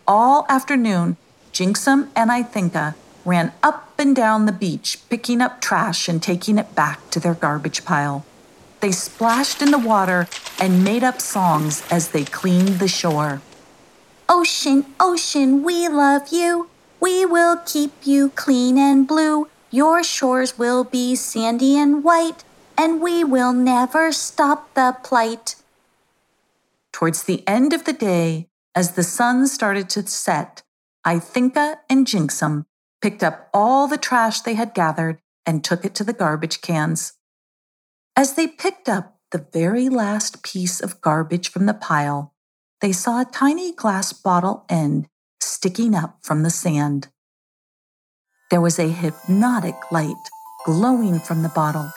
All 0.05 0.45
afternoon, 0.49 1.15
Jinxum 1.53 2.09
and 2.15 2.29
Ithinka 2.29 2.95
ran 3.23 3.53
up 3.63 3.93
and 3.97 4.13
down 4.13 4.45
the 4.45 4.51
beach, 4.51 4.99
picking 5.09 5.39
up 5.39 5.61
trash 5.61 6.09
and 6.09 6.21
taking 6.21 6.57
it 6.57 6.75
back 6.75 7.09
to 7.11 7.19
their 7.21 7.33
garbage 7.33 7.85
pile. 7.85 8.25
They 8.81 8.91
splashed 8.91 9.61
in 9.61 9.71
the 9.71 9.77
water 9.77 10.27
and 10.59 10.83
made 10.83 11.05
up 11.05 11.21
songs 11.21 11.81
as 11.89 12.09
they 12.09 12.25
cleaned 12.25 12.79
the 12.79 12.89
shore. 12.89 13.41
Ocean, 14.27 14.85
ocean, 14.99 15.63
we 15.63 15.87
love 15.87 16.27
you. 16.33 16.67
We 17.03 17.25
will 17.25 17.57
keep 17.57 18.07
you 18.07 18.29
clean 18.29 18.77
and 18.77 19.05
blue. 19.05 19.49
Your 19.71 20.05
shores 20.05 20.57
will 20.57 20.85
be 20.85 21.17
sandy 21.17 21.77
and 21.77 22.01
white, 22.01 22.45
and 22.77 23.01
we 23.01 23.25
will 23.25 23.51
never 23.51 24.13
stop 24.13 24.73
the 24.73 24.95
plight. 25.03 25.55
Towards 26.93 27.23
the 27.23 27.45
end 27.45 27.73
of 27.73 27.83
the 27.83 27.91
day, 27.91 28.47
As 28.73 28.93
the 28.93 29.03
sun 29.03 29.47
started 29.47 29.89
to 29.89 30.07
set, 30.07 30.63
Ithinka 31.05 31.79
and 31.89 32.07
Jinxum 32.07 32.65
picked 33.01 33.21
up 33.21 33.49
all 33.53 33.87
the 33.87 33.97
trash 33.97 34.39
they 34.39 34.55
had 34.55 34.73
gathered 34.73 35.19
and 35.45 35.61
took 35.61 35.83
it 35.83 35.93
to 35.95 36.05
the 36.05 36.13
garbage 36.23 36.61
cans. 36.61 37.13
As 38.15 38.33
they 38.33 38.47
picked 38.47 38.87
up 38.87 39.19
the 39.31 39.45
very 39.51 39.89
last 39.89 40.41
piece 40.41 40.79
of 40.79 41.01
garbage 41.01 41.51
from 41.51 41.65
the 41.65 41.73
pile, 41.73 42.33
they 42.79 42.93
saw 42.93 43.19
a 43.19 43.25
tiny 43.25 43.73
glass 43.73 44.13
bottle 44.13 44.65
end 44.69 45.09
sticking 45.63 45.95
up 45.95 46.17
from 46.21 46.43
the 46.43 46.49
sand. 46.49 47.07
There 48.51 48.59
was 48.59 48.77
a 48.77 48.89
hypnotic 48.89 49.75
light 49.93 50.23
glowing 50.65 51.21
from 51.21 51.41
the 51.41 51.55
bottle, 51.55 51.89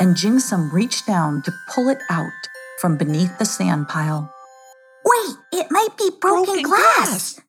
and 0.00 0.16
Jinxum 0.16 0.72
reached 0.72 1.06
down 1.06 1.40
to 1.42 1.54
pull 1.72 1.88
it 1.88 2.00
out 2.10 2.42
from 2.80 2.96
beneath 2.96 3.38
the 3.38 3.44
sand 3.44 3.86
pile. 3.86 4.28
Wait, 5.04 5.36
it 5.52 5.68
might 5.70 5.96
be 5.96 6.10
broken, 6.20 6.46
broken 6.46 6.62
glass, 6.64 7.34
glass, 7.34 7.40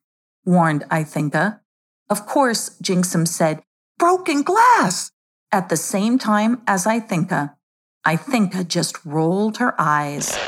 warned 0.44 0.84
Ithinka. 0.92 1.58
Of 2.08 2.24
course, 2.24 2.78
Jinxum 2.80 3.26
said, 3.26 3.60
Broken 3.98 4.44
glass! 4.44 5.10
At 5.50 5.70
the 5.70 5.76
same 5.76 6.20
time 6.20 6.62
as 6.68 6.84
Ithinka, 6.84 7.56
Ithinka 8.06 8.68
just 8.68 9.04
rolled 9.04 9.56
her 9.56 9.74
eyes. 9.76 10.38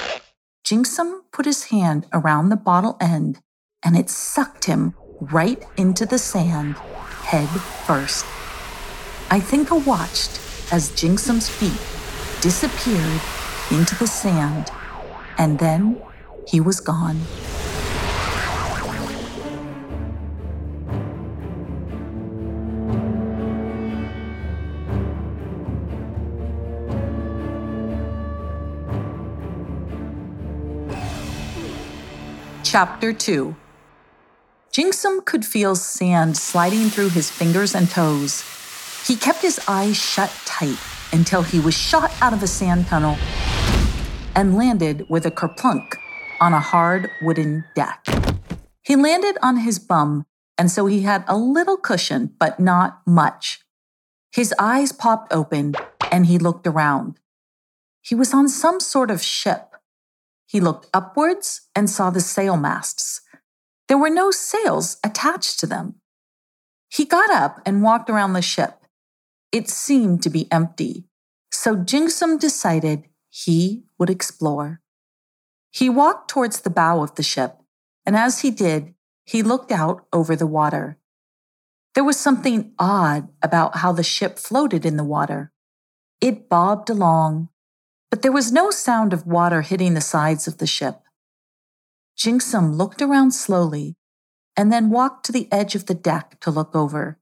Jinxum 0.65 1.23
put 1.33 1.47
his 1.47 1.65
hand 1.75 2.07
around 2.13 2.51
the 2.51 2.63
bottle 2.71 2.97
end 3.01 3.41
and 3.85 3.97
it 3.97 4.09
sucked 4.09 4.67
him 4.67 4.95
right 5.21 5.63
into 5.77 6.05
the 6.05 6.19
sand, 6.19 6.77
head 7.25 7.49
first. 7.87 8.25
Ithinka 9.31 9.85
watched 9.87 10.41
as 10.73 10.91
Jinxum's 10.91 11.49
feet 11.49 11.81
disappeared 12.43 13.21
into 13.71 13.97
the 13.97 14.07
sand, 14.07 14.71
and 15.39 15.59
then 15.59 16.01
he 16.47 16.61
was 16.61 16.81
gone. 16.81 17.21
Chapter 32.63 33.13
2 33.13 33.57
Jinxum 34.77 35.25
could 35.25 35.47
feel 35.47 35.75
sand 35.75 36.37
sliding 36.37 36.91
through 36.91 37.09
his 37.09 37.31
fingers 37.31 37.75
and 37.75 37.89
toes. 37.89 38.45
He 39.07 39.17
kept 39.17 39.41
his 39.41 39.59
eyes 39.67 39.97
shut 39.97 40.29
tight 40.45 40.77
until 41.15 41.43
he 41.43 41.59
was 41.59 41.73
shot 41.73 42.13
out 42.21 42.35
of 42.35 42.43
a 42.43 42.47
sand 42.47 42.87
tunnel 42.87 43.17
and 44.35 44.55
landed 44.55 45.07
with 45.09 45.25
a 45.25 45.31
kerplunk 45.31 45.95
on 46.43 46.53
a 46.53 46.61
hard 46.61 47.09
wooden 47.23 47.65
deck. 47.75 48.05
He 48.83 48.97
landed 48.97 49.39
on 49.41 49.61
his 49.61 49.79
bum, 49.79 50.27
and 50.59 50.71
so 50.71 50.85
he 50.85 51.01
had 51.01 51.25
a 51.27 51.39
little 51.39 51.79
cushion, 51.79 52.35
but 52.39 52.61
not 52.61 53.01
much. 53.07 53.61
His 54.31 54.53
eyes 54.59 54.93
popped 54.93 55.33
open, 55.33 55.75
and 56.13 56.27
he 56.27 56.37
looked 56.37 56.67
around. 56.67 57.19
He 58.03 58.15
was 58.15 58.35
on 58.35 58.47
some 58.47 58.81
sort 58.81 59.11
of 59.11 59.23
ship. 59.23 59.77
He 60.45 60.61
looked 60.61 60.87
upwards 60.93 61.63
and 61.75 61.89
saw 61.89 62.11
the 62.11 62.21
sail 62.21 62.59
masts. 62.59 63.23
There 63.89 63.99
were 63.99 64.11
no 64.11 64.31
sails 64.31 64.99
attached 65.05 65.61
to 65.61 65.67
them. 65.67 65.97
He 66.89 67.05
got 67.05 67.31
up 67.31 67.61
and 67.65 67.83
walked 67.83 68.11
around 68.11 68.33
the 68.33 68.43
ship. 68.43 68.87
It 69.53 69.69
seemed 69.69 70.23
to 70.23 70.31
be 70.31 70.51
empty, 70.51 71.05
so 71.51 71.77
Jinxum 71.77 72.39
decided 72.39 73.05
he 73.31 73.85
would 73.99 74.11
explore. 74.11 74.81
He 75.71 75.89
walked 75.89 76.31
towards 76.31 76.61
the 76.61 76.71
bow 76.71 77.03
of 77.03 77.15
the 77.15 77.23
ship, 77.23 77.59
and 78.05 78.17
as 78.17 78.41
he 78.41 78.51
did, 78.51 78.95
he 79.25 79.43
looked 79.43 79.71
out 79.71 80.07
over 80.13 80.35
the 80.35 80.47
water. 80.47 80.99
There 81.95 82.05
was 82.05 82.19
something 82.19 82.73
odd 82.79 83.29
about 83.43 83.79
how 83.79 83.93
the 83.93 84.03
ship 84.03 84.39
floated 84.39 84.85
in 84.85 84.97
the 84.97 85.05
water. 85.05 85.53
It 86.21 86.49
bobbed 86.49 86.91
along, 86.91 87.49
but 88.11 88.23
there 88.23 88.33
was 88.33 88.53
no 88.53 88.71
sound 88.71 89.13
of 89.13 89.27
water 89.27 89.63
hitting 89.63 89.95
the 89.95 90.01
sides 90.01 90.47
of 90.47 90.59
the 90.59 90.67
ship. 90.67 91.01
Jinxum 92.17 92.77
looked 92.77 93.03
around 93.03 93.33
slowly 93.33 93.97
and 94.57 94.73
then 94.73 94.91
walked 94.91 95.27
to 95.27 95.33
the 95.33 95.49
edge 95.53 95.75
of 95.75 95.87
the 95.87 95.95
deck 95.95 96.41
to 96.41 96.51
look 96.51 96.75
over. 96.75 97.19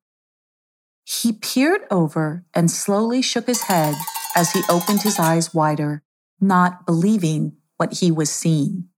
He 1.05 1.33
peered 1.33 1.83
over 1.91 2.45
and 2.55 2.71
slowly 2.71 3.21
shook 3.21 3.47
his 3.47 3.63
head 3.63 3.95
as 4.37 4.53
he 4.53 4.63
opened 4.69 5.03
his 5.03 5.19
eyes 5.19 5.53
wider, 5.53 6.03
not 6.41 6.87
believing 6.87 7.57
what 7.77 7.95
he 7.95 8.11
was 8.11 8.31
seeing. 8.31 8.89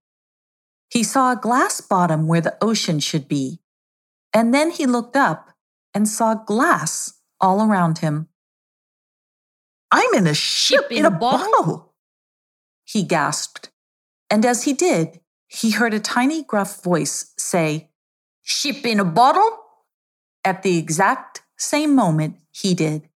He 0.89 1.03
saw 1.03 1.31
a 1.31 1.35
glass 1.35 1.81
bottom 1.81 2.27
where 2.27 2.41
the 2.41 2.57
ocean 2.61 2.99
should 2.99 3.27
be, 3.27 3.59
and 4.33 4.53
then 4.53 4.71
he 4.71 4.85
looked 4.85 5.17
up 5.17 5.51
and 5.93 6.07
saw 6.07 6.35
glass 6.35 7.13
all 7.41 7.61
around 7.61 7.99
him. 7.99 8.29
I'm 9.91 10.13
in 10.13 10.27
a 10.27 10.33
ship, 10.33 10.83
ship 10.83 10.91
in, 10.91 10.99
in, 10.99 11.05
a, 11.05 11.11
bottle. 11.11 11.51
bottle, 11.51 11.93
he 12.85 13.03
gasped. 13.03 13.69
And 14.29 14.45
as 14.45 14.63
he 14.63 14.73
did, 14.73 15.19
he 15.47 15.71
heard 15.71 15.93
a 15.93 15.99
tiny 15.99 16.43
gruff 16.43 16.83
voice 16.83 17.33
say, 17.37 17.89
Ship 18.43 18.85
in 18.85 18.99
a 18.99 19.05
bottle? 19.05 19.59
At 20.43 20.63
the 20.63 20.77
exact 20.77 21.41
same 21.57 21.95
moment, 21.95 22.37
he 22.51 22.73
did. 22.73 23.09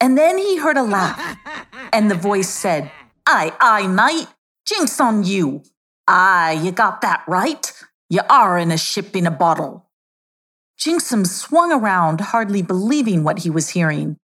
And 0.00 0.18
then 0.18 0.36
he 0.36 0.58
heard 0.58 0.76
a 0.76 0.82
laugh, 0.82 1.38
and 1.92 2.10
the 2.10 2.14
voice 2.14 2.48
said, 2.48 2.90
Aye, 3.26 3.52
aye, 3.60 3.86
mate, 3.86 4.28
jinx 4.66 5.00
on 5.00 5.24
you. 5.24 5.62
Aye, 6.06 6.60
you 6.62 6.72
got 6.72 7.00
that 7.00 7.24
right. 7.26 7.72
You 8.08 8.20
are 8.28 8.58
in 8.58 8.70
a 8.70 8.78
ship 8.78 9.16
in 9.16 9.26
a 9.26 9.30
bottle. 9.30 9.86
Jinxum 10.78 11.26
swung 11.26 11.72
around, 11.72 12.20
hardly 12.20 12.62
believing 12.62 13.24
what 13.24 13.40
he 13.40 13.50
was 13.50 13.70
hearing. 13.70 14.18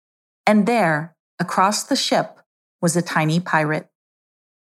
And 0.47 0.67
there, 0.67 1.15
across 1.39 1.85
the 1.85 1.97
ship, 1.97 2.41
was 2.81 2.97
a 2.97 3.03
tiny 3.03 3.39
pirate. 3.39 3.89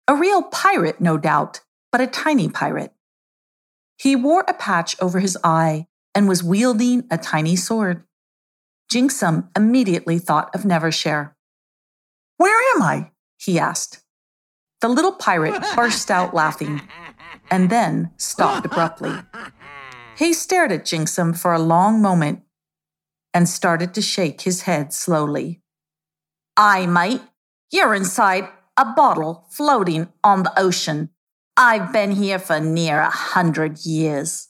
A 0.06 0.14
real 0.14 0.42
pirate, 0.42 1.00
no 1.00 1.18
doubt, 1.18 1.60
but 1.94 2.00
a 2.00 2.08
tiny 2.08 2.48
pirate. 2.48 2.92
He 3.96 4.16
wore 4.16 4.44
a 4.48 4.52
patch 4.52 4.96
over 5.00 5.20
his 5.20 5.38
eye 5.44 5.86
and 6.12 6.26
was 6.26 6.42
wielding 6.42 7.04
a 7.08 7.16
tiny 7.16 7.54
sword. 7.54 8.02
Jinxum 8.92 9.48
immediately 9.56 10.18
thought 10.18 10.52
of 10.56 10.62
Nevershare. 10.62 11.34
Where 12.36 12.74
am 12.74 12.82
I? 12.82 13.12
he 13.38 13.60
asked. 13.60 14.02
The 14.80 14.88
little 14.88 15.12
pirate 15.12 15.62
burst 15.76 16.10
out 16.10 16.34
laughing 16.34 16.80
and 17.48 17.70
then 17.70 18.10
stopped 18.16 18.66
abruptly. 18.66 19.14
He 20.18 20.32
stared 20.32 20.72
at 20.72 20.84
Jinxum 20.84 21.38
for 21.38 21.52
a 21.52 21.60
long 21.60 22.02
moment 22.02 22.42
and 23.32 23.48
started 23.48 23.94
to 23.94 24.02
shake 24.02 24.40
his 24.40 24.62
head 24.62 24.92
slowly. 24.92 25.62
Aye 26.56 26.86
mate, 26.86 27.22
you're 27.70 27.94
inside 27.94 28.48
a 28.76 28.84
bottle 28.84 29.46
floating 29.48 30.08
on 30.24 30.42
the 30.42 30.58
ocean. 30.58 31.10
I've 31.56 31.92
been 31.92 32.10
here 32.10 32.40
for 32.40 32.58
near 32.58 32.98
a 32.98 33.10
hundred 33.10 33.86
years, 33.86 34.48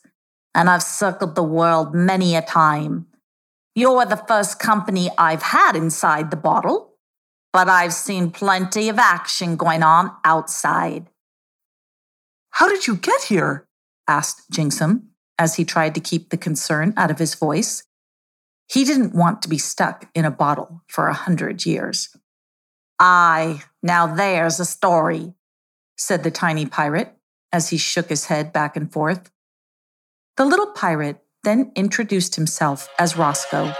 and 0.54 0.70
I've 0.70 0.82
circled 0.82 1.34
the 1.34 1.42
world 1.42 1.94
many 1.94 2.34
a 2.34 2.40
time. 2.40 3.06
You're 3.74 4.06
the 4.06 4.24
first 4.28 4.58
company 4.58 5.10
I've 5.18 5.42
had 5.42 5.76
inside 5.76 6.30
the 6.30 6.36
bottle, 6.38 6.94
but 7.52 7.68
I've 7.68 7.92
seen 7.92 8.30
plenty 8.30 8.88
of 8.88 8.98
action 8.98 9.56
going 9.56 9.82
on 9.82 10.12
outside. 10.24 11.10
How 12.50 12.68
did 12.68 12.86
you 12.86 12.96
get 12.96 13.24
here? 13.24 13.66
asked 14.08 14.50
Jinxum 14.50 15.08
as 15.38 15.56
he 15.56 15.64
tried 15.64 15.94
to 15.96 16.00
keep 16.00 16.30
the 16.30 16.36
concern 16.36 16.94
out 16.96 17.10
of 17.10 17.18
his 17.18 17.34
voice. 17.34 17.84
He 18.66 18.84
didn't 18.84 19.14
want 19.14 19.42
to 19.42 19.48
be 19.48 19.58
stuck 19.58 20.08
in 20.14 20.24
a 20.24 20.30
bottle 20.30 20.82
for 20.88 21.08
a 21.08 21.14
hundred 21.14 21.66
years. 21.66 22.16
Aye, 22.98 23.62
now 23.82 24.06
there's 24.06 24.58
a 24.58 24.64
story, 24.64 25.34
said 25.96 26.22
the 26.22 26.30
tiny 26.30 26.66
pirate 26.66 27.14
as 27.52 27.70
he 27.70 27.76
shook 27.76 28.08
his 28.08 28.26
head 28.26 28.52
back 28.52 28.76
and 28.76 28.92
forth. 28.92 29.30
The 30.36 30.44
little 30.44 30.66
pirate 30.66 31.22
then 31.44 31.70
introduced 31.76 32.34
himself 32.34 32.88
as 32.98 33.16
Roscoe. 33.16 33.72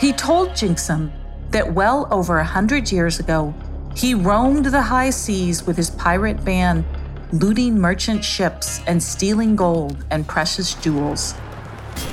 He 0.00 0.12
told 0.12 0.50
Jinxum 0.50 1.12
that 1.50 1.74
well 1.74 2.08
over 2.10 2.38
a 2.38 2.44
hundred 2.44 2.90
years 2.90 3.20
ago, 3.20 3.54
he 3.94 4.14
roamed 4.14 4.66
the 4.66 4.82
high 4.82 5.10
seas 5.10 5.66
with 5.66 5.76
his 5.76 5.90
pirate 5.90 6.44
band, 6.44 6.84
looting 7.32 7.78
merchant 7.78 8.24
ships 8.24 8.80
and 8.86 9.02
stealing 9.02 9.56
gold 9.56 10.04
and 10.10 10.26
precious 10.26 10.74
jewels. 10.74 11.34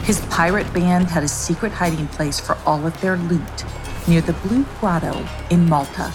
His 0.03 0.19
pirate 0.27 0.71
band 0.74 1.07
had 1.07 1.24
a 1.24 1.27
secret 1.27 1.71
hiding 1.71 2.07
place 2.09 2.39
for 2.39 2.57
all 2.65 2.86
of 2.86 3.00
their 3.01 3.17
loot 3.17 3.65
near 4.07 4.21
the 4.21 4.33
Blue 4.33 4.65
Grotto 4.79 5.25
in 5.50 5.67
Malta. 5.67 6.09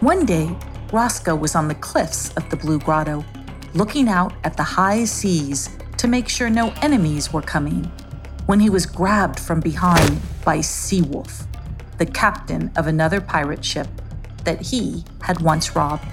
One 0.00 0.24
day, 0.24 0.54
Roscoe 0.94 1.34
was 1.34 1.56
on 1.56 1.66
the 1.66 1.74
cliffs 1.74 2.32
of 2.34 2.48
the 2.50 2.56
Blue 2.56 2.78
Grotto, 2.78 3.24
looking 3.74 4.08
out 4.08 4.32
at 4.44 4.56
the 4.56 4.62
high 4.62 5.04
seas 5.04 5.68
to 5.98 6.06
make 6.06 6.28
sure 6.28 6.48
no 6.48 6.72
enemies 6.82 7.32
were 7.32 7.42
coming, 7.42 7.90
when 8.46 8.60
he 8.60 8.70
was 8.70 8.86
grabbed 8.86 9.40
from 9.40 9.58
behind 9.58 10.20
by 10.44 10.58
Seawolf, 10.58 11.48
the 11.98 12.06
captain 12.06 12.70
of 12.76 12.86
another 12.86 13.20
pirate 13.20 13.64
ship 13.64 13.88
that 14.44 14.60
he 14.60 15.02
had 15.20 15.40
once 15.40 15.74
robbed. 15.74 16.06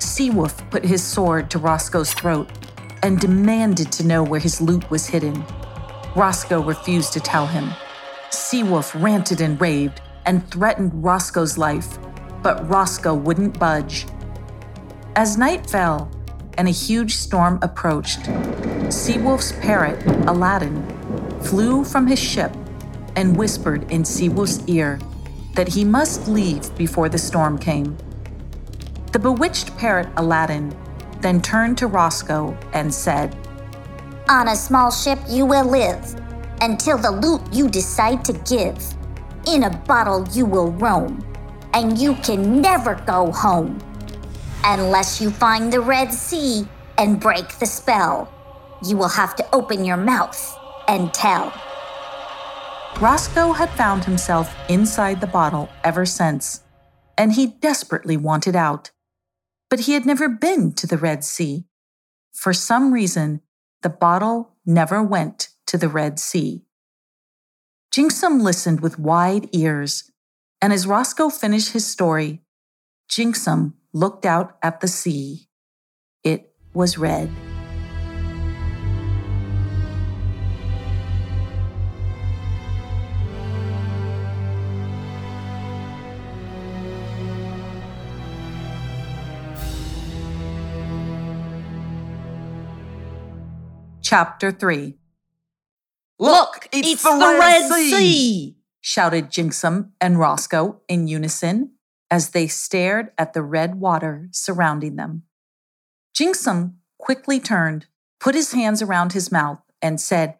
Seawolf 0.00 0.68
put 0.72 0.84
his 0.84 1.04
sword 1.04 1.48
to 1.52 1.60
Roscoe's 1.60 2.12
throat 2.12 2.50
and 3.04 3.20
demanded 3.20 3.92
to 3.92 4.04
know 4.04 4.24
where 4.24 4.40
his 4.40 4.60
loot 4.60 4.90
was 4.90 5.06
hidden. 5.06 5.44
Roscoe 6.16 6.60
refused 6.60 7.12
to 7.12 7.20
tell 7.20 7.46
him. 7.46 7.70
Seawolf 8.30 9.00
ranted 9.00 9.40
and 9.40 9.60
raved 9.60 10.00
and 10.24 10.44
threatened 10.50 10.90
Roscoe's 11.04 11.56
life, 11.56 12.00
but 12.42 12.68
Roscoe 12.68 13.14
wouldn't 13.14 13.58
budge. 13.58 14.06
As 15.14 15.38
night 15.38 15.68
fell 15.68 16.10
and 16.58 16.68
a 16.68 16.72
huge 16.72 17.16
storm 17.16 17.58
approached, 17.62 18.20
Seawolf's 18.90 19.52
parrot, 19.60 20.04
Aladdin, 20.28 20.82
flew 21.40 21.84
from 21.84 22.06
his 22.06 22.18
ship 22.18 22.54
and 23.16 23.36
whispered 23.36 23.90
in 23.90 24.04
Seawolf's 24.04 24.66
ear 24.68 24.98
that 25.54 25.68
he 25.68 25.84
must 25.84 26.28
leave 26.28 26.76
before 26.76 27.08
the 27.08 27.18
storm 27.18 27.58
came. 27.58 27.96
The 29.12 29.18
bewitched 29.18 29.76
parrot, 29.78 30.08
Aladdin, 30.16 30.74
then 31.20 31.40
turned 31.40 31.78
to 31.78 31.86
Roscoe 31.86 32.56
and 32.74 32.92
said, 32.92 33.34
On 34.28 34.48
a 34.48 34.56
small 34.56 34.90
ship 34.90 35.18
you 35.28 35.46
will 35.46 35.64
live 35.64 36.20
until 36.60 36.98
the 36.98 37.10
loot 37.10 37.40
you 37.52 37.68
decide 37.68 38.24
to 38.26 38.32
give. 38.44 38.76
In 39.46 39.64
a 39.64 39.76
bottle 39.86 40.26
you 40.32 40.44
will 40.44 40.72
roam, 40.72 41.24
and 41.76 41.98
you 41.98 42.14
can 42.14 42.62
never 42.62 42.94
go 43.06 43.30
home. 43.30 43.78
Unless 44.64 45.20
you 45.20 45.30
find 45.30 45.70
the 45.70 45.80
Red 45.80 46.10
Sea 46.10 46.66
and 46.96 47.20
break 47.20 47.58
the 47.58 47.66
spell, 47.66 48.32
you 48.82 48.96
will 48.96 49.10
have 49.10 49.36
to 49.36 49.46
open 49.54 49.84
your 49.84 49.98
mouth 49.98 50.58
and 50.88 51.12
tell. 51.12 51.52
Roscoe 52.98 53.52
had 53.52 53.68
found 53.72 54.04
himself 54.04 54.56
inside 54.70 55.20
the 55.20 55.26
bottle 55.26 55.68
ever 55.84 56.06
since, 56.06 56.62
and 57.18 57.34
he 57.34 57.46
desperately 57.46 58.16
wanted 58.16 58.56
out. 58.56 58.90
But 59.68 59.80
he 59.80 59.92
had 59.92 60.06
never 60.06 60.30
been 60.30 60.72
to 60.74 60.86
the 60.86 60.96
Red 60.96 61.24
Sea. 61.24 61.66
For 62.32 62.54
some 62.54 62.90
reason, 62.90 63.42
the 63.82 63.90
bottle 63.90 64.54
never 64.64 65.02
went 65.02 65.50
to 65.66 65.76
the 65.76 65.90
Red 65.90 66.18
Sea. 66.18 66.64
Jinxum 67.94 68.40
listened 68.40 68.80
with 68.80 68.98
wide 68.98 69.50
ears, 69.52 70.10
and 70.62 70.72
as 70.72 70.86
Roscoe 70.86 71.28
finished 71.28 71.72
his 71.72 71.86
story, 71.86 72.42
Jinxum 73.10 73.74
looked 73.92 74.24
out 74.24 74.56
at 74.62 74.80
the 74.80 74.88
sea. 74.88 75.48
It 76.24 76.52
was 76.72 76.98
red. 76.98 77.30
Chapter 94.02 94.52
3 94.52 94.94
Look, 96.18 96.68
it's, 96.72 97.02
the, 97.02 97.36
Red, 97.38 97.72
sea. 97.72 98.55
Shouted 98.88 99.30
Jinxum 99.30 99.90
and 100.00 100.16
Roscoe 100.16 100.80
in 100.86 101.08
unison 101.08 101.72
as 102.08 102.30
they 102.30 102.46
stared 102.46 103.10
at 103.18 103.32
the 103.32 103.42
red 103.42 103.80
water 103.80 104.28
surrounding 104.30 104.94
them. 104.94 105.24
Jinxum 106.16 106.74
quickly 106.96 107.40
turned, 107.40 107.86
put 108.20 108.36
his 108.36 108.52
hands 108.52 108.82
around 108.82 109.12
his 109.12 109.32
mouth, 109.32 109.58
and 109.82 110.00
said, 110.00 110.38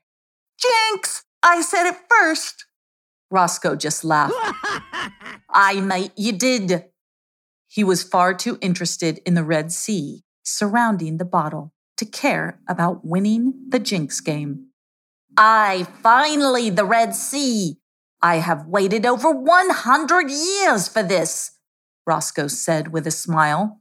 Jinx, 0.61 1.25
I 1.43 1.61
said 1.61 1.89
it 1.89 1.97
first. 2.09 2.67
Roscoe 3.33 3.75
just 3.75 4.05
laughed. 4.05 4.33
Aye 5.51 5.81
mate, 5.81 6.13
you 6.17 6.31
did. 6.31 6.85
He 7.67 7.83
was 7.83 8.05
far 8.05 8.33
too 8.33 8.59
interested 8.61 9.21
in 9.27 9.35
the 9.35 9.43
Red 9.43 9.73
Sea 9.73 10.23
surrounding 10.45 11.17
the 11.17 11.25
bottle 11.25 11.75
to 11.97 12.05
care 12.05 12.61
about 12.69 13.05
winning 13.05 13.55
the 13.71 13.81
Jinx 13.81 14.21
game. 14.21 14.69
I 15.37 15.89
finally 16.01 16.71
the 16.71 16.85
Red 16.85 17.13
Sea. 17.17 17.79
I 18.23 18.37
have 18.37 18.67
waited 18.67 19.05
over 19.05 19.31
100 19.31 20.31
years 20.31 20.89
for 20.89 21.03
this, 21.03 21.53
Roscoe 22.07 22.49
said 22.49 22.93
with 22.93 23.07
a 23.07 23.11
smile. 23.11 23.81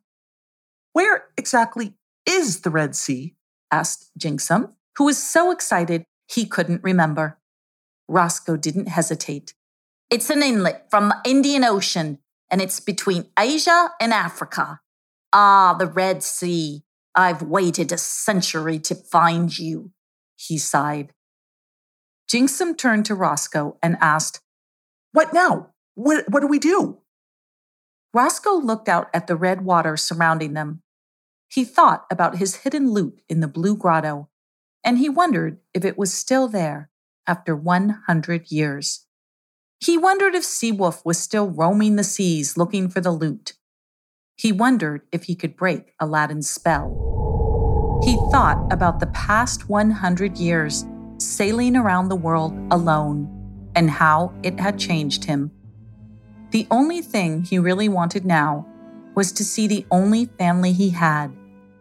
Where 0.94 1.26
exactly 1.38 1.96
is 2.26 2.62
the 2.62 2.70
Red 2.70 2.96
Sea? 2.96 3.36
asked 3.72 4.12
Jinxum, 4.18 4.74
who 4.98 5.06
was 5.06 5.22
so 5.22 5.52
excited 5.52 6.06
he 6.28 6.46
couldn't 6.46 6.84
remember. 6.84 7.38
Roscoe 8.08 8.58
didn't 8.58 8.88
hesitate. 8.88 9.54
It's 10.10 10.30
an 10.30 10.44
inlet 10.44 10.90
from 10.90 11.10
the 11.10 11.22
Indian 11.26 11.64
Ocean, 11.64 12.20
and 12.50 12.62
it's 12.62 12.80
between 12.80 13.28
Asia 13.38 13.92
and 14.00 14.14
Africa. 14.14 14.82
Ah, 15.34 15.76
the 15.78 15.88
Red 15.88 16.24
Sea. 16.24 16.84
I've 17.16 17.42
waited 17.42 17.92
a 17.92 17.98
century 17.98 18.78
to 18.80 18.96
find 18.96 19.58
you, 19.58 19.92
he 20.36 20.58
sighed. 20.58 21.14
Jinxum 22.32 22.78
turned 22.78 23.06
to 23.06 23.16
Roscoe 23.16 23.78
and 23.82 23.98
asked, 24.02 24.42
What 25.12 25.34
now? 25.34 25.72
What, 25.94 26.30
what 26.30 26.42
do 26.42 26.48
we 26.48 26.60
do? 26.60 27.00
Roscoe 28.14 28.56
looked 28.56 28.90
out 28.90 29.10
at 29.14 29.28
the 29.28 29.36
red 29.36 29.62
water 29.62 29.98
surrounding 29.98 30.54
them. 30.54 30.82
He 31.50 31.64
thought 31.64 32.06
about 32.10 32.38
his 32.38 32.58
hidden 32.58 32.92
loot 32.92 33.22
in 33.30 33.40
the 33.40 33.48
blue 33.48 33.76
grotto, 33.76 34.30
and 34.84 34.98
he 34.98 35.10
wondered 35.10 35.60
if 35.74 35.86
it 35.86 35.98
was 35.98 36.14
still 36.14 36.48
there 36.48 36.90
after 37.28 37.56
100 37.56 38.52
years. 38.52 39.06
He 39.80 39.98
wondered 39.98 40.36
if 40.36 40.44
Seawolf 40.44 41.04
was 41.06 41.20
still 41.20 41.50
roaming 41.50 41.96
the 41.96 42.04
seas 42.04 42.58
looking 42.58 42.90
for 42.90 43.02
the 43.02 43.12
loot. 43.12 43.54
He 44.36 44.52
wondered 44.52 45.02
if 45.12 45.26
he 45.26 45.36
could 45.36 45.56
break 45.56 45.94
Aladdin's 46.00 46.50
spell. 46.50 48.02
He 48.04 48.16
thought 48.32 48.66
about 48.72 49.00
the 49.00 49.08
past 49.08 49.70
100 49.70 50.38
years 50.38 50.86
sailing 51.18 51.76
around 51.76 52.10
the 52.10 52.16
world 52.16 52.54
alone 52.72 53.32
and 53.76 53.90
how 53.90 54.34
it 54.44 54.60
had 54.60 54.80
changed 54.80 55.26
him. 55.26 55.52
The 56.52 56.68
only 56.72 57.02
thing 57.02 57.44
he 57.44 57.60
really 57.60 57.90
wanted 57.90 58.26
now 58.26 58.66
was 59.16 59.32
to 59.34 59.44
see 59.44 59.68
the 59.68 59.86
only 59.92 60.26
family 60.26 60.72
he 60.72 60.90
had 60.90 61.36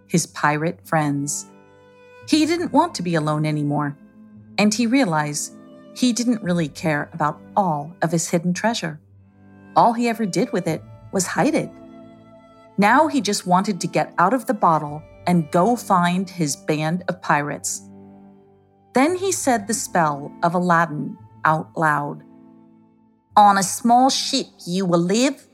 his 0.06 0.26
pirate 0.26 0.86
friends. 0.86 1.46
He 2.28 2.46
didn't 2.46 2.72
want 2.72 2.94
to 2.94 3.02
be 3.02 3.16
alone 3.16 3.44
anymore, 3.44 3.96
and 4.58 4.72
he 4.72 4.86
realized 4.86 5.56
he 5.94 6.12
didn't 6.12 6.42
really 6.42 6.68
care 6.68 7.10
about 7.12 7.40
all 7.56 7.96
of 8.02 8.12
his 8.12 8.28
hidden 8.28 8.54
treasure. 8.54 9.00
All 9.74 9.92
he 9.92 10.08
ever 10.08 10.26
did 10.26 10.52
with 10.52 10.68
it 10.68 10.82
was 11.12 11.26
hide 11.26 11.54
it. 11.54 11.70
Now 12.78 13.08
he 13.08 13.20
just 13.20 13.46
wanted 13.46 13.80
to 13.80 13.86
get 13.86 14.14
out 14.18 14.34
of 14.34 14.46
the 14.46 14.54
bottle 14.54 15.02
and 15.26 15.50
go 15.50 15.74
find 15.74 16.28
his 16.28 16.56
band 16.56 17.04
of 17.08 17.22
pirates. 17.22 17.82
Then 18.94 19.16
he 19.16 19.32
said 19.32 19.66
the 19.66 19.74
spell 19.74 20.32
of 20.42 20.54
Aladdin 20.54 21.18
out 21.44 21.76
loud. 21.76 22.22
On 23.36 23.58
a 23.58 23.62
small 23.62 24.08
ship 24.08 24.46
you 24.66 24.86
will 24.86 25.00
live 25.00 25.48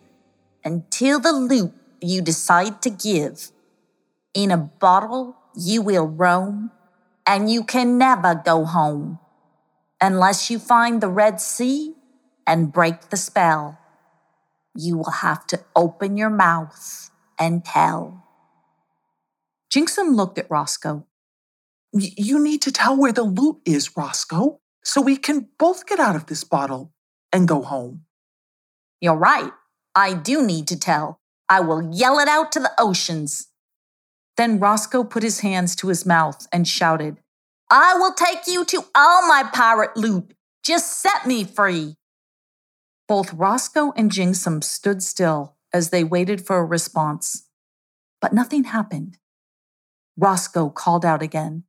until 0.65 1.19
the 1.19 1.33
loot 1.33 1.73
you 2.01 2.21
decide 2.21 2.83
to 2.83 2.91
give. 2.91 3.51
In 4.35 4.51
a 4.51 4.59
bottle 4.59 5.37
you 5.57 5.83
will 5.83 6.07
roam, 6.07 6.71
and 7.27 7.51
you 7.51 7.65
can 7.65 7.99
never 7.99 8.35
go 8.35 8.65
home 8.65 9.19
unless 10.01 10.51
you 10.51 10.59
find 10.59 11.01
the 11.01 11.09
Red 11.09 11.41
Sea 11.41 11.95
and 12.47 12.73
break 12.73 13.11
the 13.11 13.17
spell. 13.17 13.79
You 14.75 14.99
will 14.99 15.23
have 15.23 15.47
to 15.49 15.61
open 15.75 16.17
your 16.17 16.31
mouth 16.31 17.11
and 17.39 17.65
tell. 17.65 18.25
Jinxum 19.73 20.15
looked 20.15 20.39
at 20.39 20.51
Roscoe. 20.51 21.07
You 21.93 22.39
need 22.39 22.63
to 22.63 22.73
tell 22.73 22.97
where 22.97 23.13
the 23.13 23.23
loot 23.25 23.61
is, 23.65 23.97
Roscoe, 23.97 24.61
so 24.85 25.01
we 25.01 25.17
can 25.17 25.49
both 25.59 25.87
get 25.87 25.99
out 25.99 26.17
of 26.17 26.27
this 26.27 26.45
bottle 26.45 26.93
and 27.33 27.49
go 27.49 27.63
home. 27.63 28.03
You're 29.01 29.17
right. 29.17 29.53
I 29.95 30.15
do 30.15 30.47
need 30.47 30.69
to 30.69 30.79
tell. 30.79 31.21
I 31.49 31.61
will 31.61 31.91
yell 31.93 32.19
it 32.19 32.29
out 32.29 32.53
to 32.53 32.61
the 32.61 32.71
oceans. 32.79 33.49
Then 34.37 34.61
Roscoe 34.61 35.05
put 35.05 35.23
his 35.23 35.41
hands 35.41 35.75
to 35.77 35.89
his 35.89 36.07
mouth 36.07 36.47
and 36.53 36.67
shouted, 36.67 37.19
I 37.71 37.95
will 37.95 38.13
take 38.13 38.47
you 38.47 38.65
to 38.67 38.85
all 38.95 39.27
my 39.27 39.49
pirate 39.53 39.97
loot. 39.97 40.35
Just 40.65 40.99
set 41.01 41.27
me 41.27 41.45
free. 41.45 41.97
Both 43.09 43.33
Roscoe 43.33 43.93
and 43.97 44.11
Jinxum 44.11 44.63
stood 44.63 45.03
still 45.03 45.57
as 45.73 45.91
they 45.91 46.05
waited 46.05 46.47
for 46.47 46.59
a 46.59 46.65
response. 46.65 47.49
But 48.21 48.33
nothing 48.33 48.65
happened. 48.65 49.19
Roscoe 50.17 50.69
called 50.69 51.05
out 51.05 51.23
again, 51.23 51.65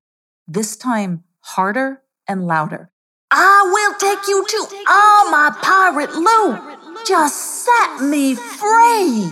this 0.53 0.75
time 0.75 1.23
harder 1.41 2.01
and 2.27 2.45
louder. 2.45 2.91
I 3.31 3.69
will 3.71 3.97
take 3.97 4.27
you 4.27 4.45
to 4.45 4.83
all 4.89 5.31
my 5.31 5.55
pirate 5.61 6.13
loot. 6.13 7.05
Just 7.07 7.65
set 7.65 8.01
me 8.01 8.35
free. 8.35 9.31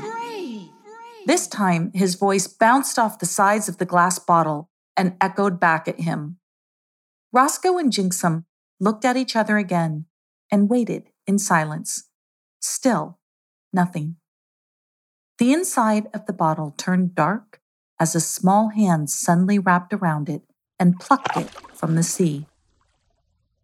This 1.25 1.47
time, 1.47 1.91
his 1.93 2.15
voice 2.15 2.47
bounced 2.47 2.97
off 2.97 3.19
the 3.19 3.25
sides 3.25 3.67
of 3.67 3.77
the 3.77 3.85
glass 3.85 4.17
bottle 4.17 4.69
and 4.95 5.15
echoed 5.21 5.59
back 5.59 5.87
at 5.87 5.99
him. 5.99 6.37
Roscoe 7.31 7.77
and 7.77 7.91
Jinxum 7.91 8.45
looked 8.79 9.05
at 9.05 9.17
each 9.17 9.35
other 9.35 9.57
again 9.57 10.05
and 10.51 10.69
waited 10.69 11.09
in 11.27 11.37
silence. 11.37 12.09
Still, 12.61 13.19
nothing. 13.71 14.15
The 15.37 15.53
inside 15.53 16.07
of 16.13 16.25
the 16.25 16.33
bottle 16.33 16.73
turned 16.77 17.13
dark 17.13 17.61
as 17.99 18.15
a 18.15 18.19
small 18.19 18.69
hand 18.69 19.09
suddenly 19.09 19.59
wrapped 19.59 19.93
around 19.93 20.29
it 20.29 20.48
and 20.79 20.99
plucked 20.99 21.37
it 21.37 21.49
from 21.73 21.95
the 21.95 22.03
sea. 22.03 22.45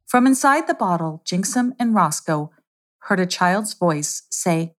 From 0.06 0.28
inside 0.28 0.67
the 0.67 0.73
bottle, 0.73 1.21
Jinxum 1.25 1.73
and 1.80 1.95
Roscoe 1.95 2.51
heard 2.99 3.19
a 3.19 3.25
child's 3.25 3.73
voice 3.73 4.23
say, 4.30 4.75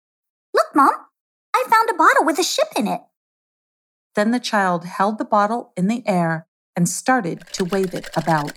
Look, 0.54 0.66
Mom, 0.74 0.92
I 1.54 1.64
found 1.68 1.90
a 1.90 1.94
bottle 1.94 2.24
with 2.24 2.38
a 2.38 2.44
ship 2.44 2.68
in 2.76 2.86
it. 2.86 3.00
Then 4.14 4.30
the 4.30 4.40
child 4.40 4.84
held 4.84 5.18
the 5.18 5.24
bottle 5.24 5.72
in 5.76 5.88
the 5.88 6.02
air 6.06 6.46
and 6.74 6.88
started 6.88 7.42
to 7.52 7.64
wave 7.64 7.94
it 7.94 8.08
about. 8.16 8.52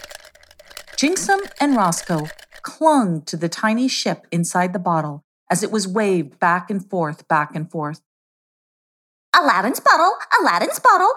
Jinxum 0.96 1.40
and 1.60 1.76
Roscoe 1.76 2.28
clung 2.62 3.22
to 3.24 3.38
the 3.38 3.50
tiny 3.50 3.88
ship 3.88 4.28
inside 4.32 4.74
the 4.74 4.80
bottle 4.80 5.24
as 5.50 5.64
it 5.64 5.72
was 5.72 5.88
waved 5.88 6.40
back 6.40 6.70
and 6.70 6.88
forth, 6.90 7.28
back 7.28 7.56
and 7.56 7.70
forth. 7.70 8.02
Aladdin's 9.36 9.80
bottle, 9.80 10.14
Aladdin's 10.40 10.80
bottle, 10.80 11.12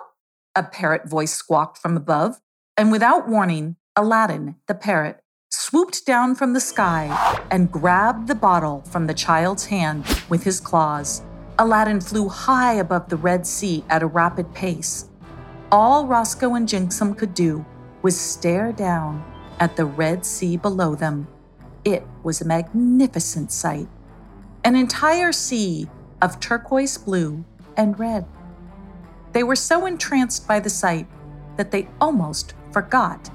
a 0.54 0.62
parrot 0.62 1.08
voice 1.08 1.32
squawked 1.32 1.78
from 1.78 1.96
above, 1.96 2.40
and 2.76 2.90
without 2.90 3.28
warning, 3.28 3.76
Aladdin, 3.96 4.56
the 4.66 4.74
parrot, 4.74 5.20
swooped 5.50 6.06
down 6.06 6.34
from 6.34 6.54
the 6.54 6.60
sky 6.60 7.44
and 7.50 7.70
grabbed 7.70 8.28
the 8.28 8.34
bottle 8.34 8.80
from 8.82 9.06
the 9.06 9.14
child's 9.14 9.66
hand 9.66 10.04
with 10.30 10.44
his 10.44 10.58
claws. 10.58 11.22
Aladdin 11.58 12.00
flew 12.00 12.28
high 12.28 12.74
above 12.74 13.10
the 13.10 13.16
Red 13.16 13.46
Sea 13.46 13.84
at 13.90 14.02
a 14.02 14.06
rapid 14.06 14.54
pace. 14.54 15.10
All 15.70 16.06
Roscoe 16.06 16.54
and 16.54 16.66
Jinxum 16.66 17.16
could 17.16 17.34
do 17.34 17.64
was 18.00 18.18
stare 18.18 18.72
down 18.72 19.22
at 19.60 19.76
the 19.76 19.84
Red 19.84 20.24
Sea 20.24 20.56
below 20.56 20.94
them. 20.94 21.28
It 21.84 22.06
was 22.22 22.40
a 22.40 22.46
magnificent 22.46 23.52
sight. 23.52 23.88
An 24.64 24.76
entire 24.76 25.32
sea 25.32 25.90
of 26.22 26.40
turquoise 26.40 26.96
blue 26.96 27.44
and 27.76 27.98
red. 27.98 28.24
They 29.32 29.42
were 29.42 29.56
so 29.56 29.84
entranced 29.84 30.48
by 30.48 30.60
the 30.60 30.70
sight 30.70 31.06
that 31.56 31.70
they 31.70 31.88
almost 32.00 32.54
forgot 32.72 33.30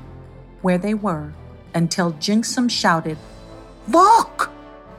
where 0.62 0.78
they 0.78 0.94
were 0.94 1.34
until 1.74 2.14
Jinxum 2.14 2.70
shouted, 2.70 3.18
Look! 3.88 4.52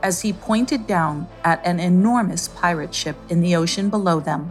as 0.03 0.21
he 0.21 0.33
pointed 0.33 0.87
down 0.87 1.27
at 1.45 1.65
an 1.67 1.81
enormous 1.81 2.49
pirate 2.49 2.95
ship 2.95 3.17
in 3.29 3.41
the 3.41 3.57
ocean 3.57 3.91
below 3.91 4.21
them. 4.21 4.51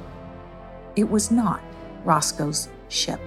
It 0.96 1.10
was 1.10 1.32
not 1.32 1.62
Roscoe's 2.04 2.68
ship. 2.90 3.22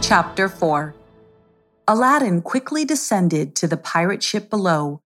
Chapter 0.00 0.48
4 0.48 0.94
Aladdin 1.86 2.40
quickly 2.40 2.86
descended 2.86 3.54
to 3.56 3.66
the 3.66 3.76
pirate 3.76 4.22
ship 4.22 4.48
below 4.48 5.02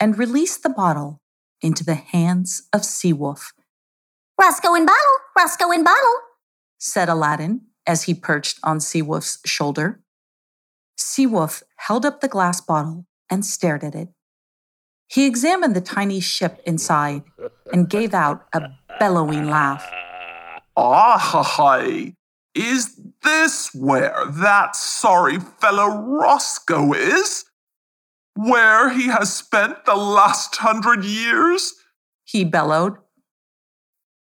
and 0.00 0.18
released 0.18 0.62
the 0.62 0.70
bottle 0.70 1.20
into 1.62 1.84
the 1.84 1.94
hands 1.94 2.68
of 2.72 2.82
Seawolf. 2.82 3.52
Roscoe 4.40 4.74
in 4.74 4.84
bottle, 4.84 5.18
Roscoe 5.36 5.70
in 5.70 5.82
bottle, 5.82 6.20
said 6.78 7.08
Aladdin 7.08 7.62
as 7.86 8.04
he 8.04 8.14
perched 8.14 8.58
on 8.62 8.78
Seawolf's 8.78 9.38
shoulder. 9.46 10.00
Seawolf 10.98 11.62
held 11.76 12.04
up 12.04 12.20
the 12.20 12.28
glass 12.28 12.60
bottle 12.60 13.06
and 13.30 13.44
stared 13.44 13.84
at 13.84 13.94
it. 13.94 14.08
He 15.08 15.26
examined 15.26 15.74
the 15.76 15.80
tiny 15.80 16.20
ship 16.20 16.60
inside 16.66 17.22
and 17.72 17.88
gave 17.88 18.12
out 18.12 18.46
a 18.52 18.68
bellowing 18.98 19.48
laugh. 19.48 19.88
Ah, 20.76 21.16
ha, 21.16 21.42
hi. 21.42 22.14
Is 22.54 22.98
this 23.22 23.74
where 23.74 24.24
that 24.30 24.74
sorry 24.74 25.38
fellow 25.38 25.88
Roscoe 25.88 26.92
is? 26.92 27.44
Where 28.36 28.90
he 28.90 29.06
has 29.06 29.34
spent 29.34 29.86
the 29.86 29.96
last 29.96 30.56
hundred 30.56 31.04
years? 31.04 31.72
He 32.24 32.44
bellowed. 32.44 32.98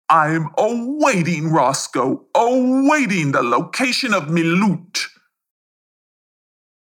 I'm 0.07 0.51
awaiting 0.55 1.51
Roscoe, 1.51 2.25
awaiting 2.35 3.31
the 3.31 3.41
location 3.41 4.13
of 4.13 4.29
me 4.29 4.43
loot. 4.43 5.07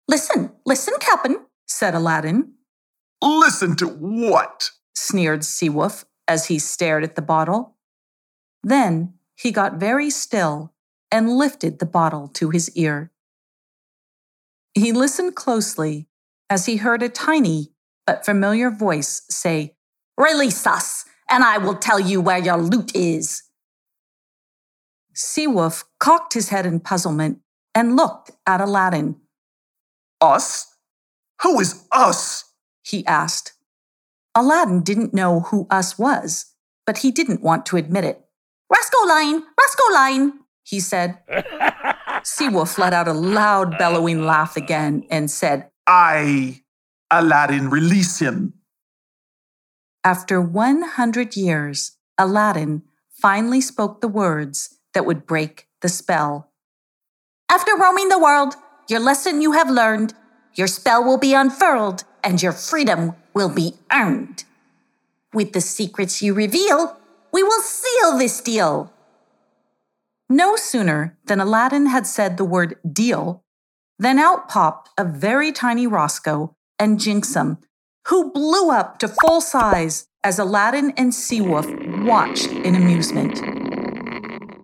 Listen, 0.07 0.53
listen, 0.65 0.95
Captain, 1.01 1.45
said 1.67 1.95
Aladdin. 1.95 2.53
Listen 3.21 3.75
to 3.77 3.89
what? 3.89 4.71
sneered 4.95 5.41
Seawolf 5.41 6.05
as 6.29 6.47
he 6.47 6.59
stared 6.59 7.03
at 7.03 7.17
the 7.17 7.23
bottle. 7.23 7.77
Then 8.63 9.15
he 9.37 9.51
got 9.51 9.81
very 9.81 10.11
still 10.11 10.73
and 11.11 11.37
lifted 11.37 11.79
the 11.81 11.87
bottle 11.87 12.29
to 12.29 12.51
his 12.51 12.71
ear. 12.77 13.11
He 14.75 14.93
listened 14.93 15.35
closely 15.35 16.07
as 16.51 16.67
he 16.67 16.77
heard 16.77 17.03
a 17.03 17.09
tiny 17.09 17.71
but 18.07 18.25
familiar 18.25 18.71
voice 18.71 19.23
say, 19.31 19.77
Release 20.19 20.67
us, 20.67 21.05
and 21.31 21.45
I 21.45 21.57
will 21.57 21.77
tell 21.77 22.01
you 22.01 22.21
where 22.21 22.39
your 22.39 22.59
loot 22.59 22.95
is. 22.95 23.45
Seawolf 25.15 25.85
cocked 25.99 26.35
his 26.35 26.49
head 26.49 26.67
in 26.67 26.81
puzzlement 26.81 27.39
and 27.75 27.97
looked 27.97 28.33
at 28.47 28.61
Aladdin. 28.61 29.17
Us? 30.21 30.75
Who 31.43 31.61
is 31.61 31.87
us? 31.93 32.53
he 32.83 33.07
asked. 33.07 33.53
Aladdin 34.35 34.83
didn't 34.83 35.15
know 35.15 35.41
who 35.41 35.67
us 35.71 35.99
was, 35.99 36.47
but 36.85 36.99
he 36.99 37.11
didn't 37.11 37.43
want 37.43 37.65
to 37.67 37.77
admit 37.77 38.05
it. 38.05 38.25
Roscoe 38.71 39.07
Line, 39.07 39.43
Roscoe 39.59 39.93
Line, 39.93 40.33
he 40.65 40.81
said. 40.81 41.19
Seawolf 42.23 42.79
let 42.79 42.93
out 42.93 43.09
a 43.09 43.13
loud 43.13 43.79
bellowing 43.79 44.25
laugh 44.25 44.57
again 44.57 45.05
and 45.11 45.31
said, 45.31 45.70
I, 45.87 46.63
Aladdin, 47.11 47.71
release 47.71 48.19
him. 48.19 48.55
After 50.05 50.41
100 50.41 51.37
years, 51.37 51.97
Aladdin 52.17 52.83
finally 53.11 53.61
spoke 53.61 54.01
the 54.01 54.09
words 54.09 54.79
that 54.95 55.05
would 55.05 55.27
break 55.27 55.69
the 55.83 55.89
spell. 55.89 56.51
After 57.51 57.77
roaming 57.77 58.09
the 58.09 58.19
world, 58.19 58.55
your 58.89 59.01
lesson 59.01 59.43
you 59.43 59.53
have 59.53 59.69
learned, 59.69 60.15
your 60.55 60.67
spell 60.67 61.05
will 61.05 61.19
be 61.19 61.35
unfurled, 61.35 62.05
and 62.25 62.43
your 62.43 62.53
freedom 62.53 63.15
will 63.35 63.49
be 63.49 63.75
earned. 63.93 64.45
With 65.33 65.53
the 65.53 65.61
secrets 65.61 66.23
you 66.23 66.35
reveal, 66.35 66.97
we 67.33 67.43
will 67.43 67.63
seal 67.63 68.19
this 68.19 68.41
deal. 68.41 68.93
No 70.29 70.57
sooner 70.57 71.19
than 71.27 71.41
Aladdin 71.41 71.87
had 71.87 72.07
said 72.07 72.37
the 72.37 72.45
word 72.45 72.77
deal 72.91 73.45
than 74.01 74.19
out 74.19 74.49
popped 74.49 74.89
a 74.99 75.05
very 75.05 75.53
tiny 75.53 75.87
Roscoe 75.87 76.57
and 76.79 76.99
Jinxum, 76.99 77.59
who 78.09 78.33
blew 78.33 78.71
up 78.71 78.99
to 78.99 79.09
full 79.09 79.43
size 79.43 80.09
as 80.25 80.39
Aladdin 80.39 80.93
and 80.97 81.13
Seawolf 81.13 81.69
watched 82.05 82.49
in 82.49 82.75
amusement. 82.75 83.41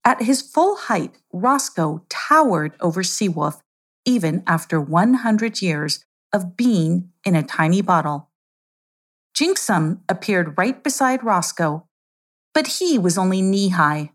At 0.06 0.22
his 0.22 0.40
full 0.40 0.76
height, 0.76 1.18
Roscoe 1.32 2.02
towered 2.08 2.72
over 2.80 3.02
Seawolf 3.02 3.60
even 4.06 4.42
after 4.46 4.80
100 4.80 5.60
years 5.60 6.04
of 6.32 6.56
being 6.56 7.10
in 7.24 7.36
a 7.36 7.42
tiny 7.42 7.82
bottle. 7.82 8.30
Jinxum 9.36 10.00
appeared 10.08 10.56
right 10.56 10.82
beside 10.82 11.22
Roscoe, 11.22 11.86
but 12.54 12.78
he 12.78 12.96
was 12.96 13.18
only 13.18 13.42
knee 13.42 13.68
high. 13.68 14.12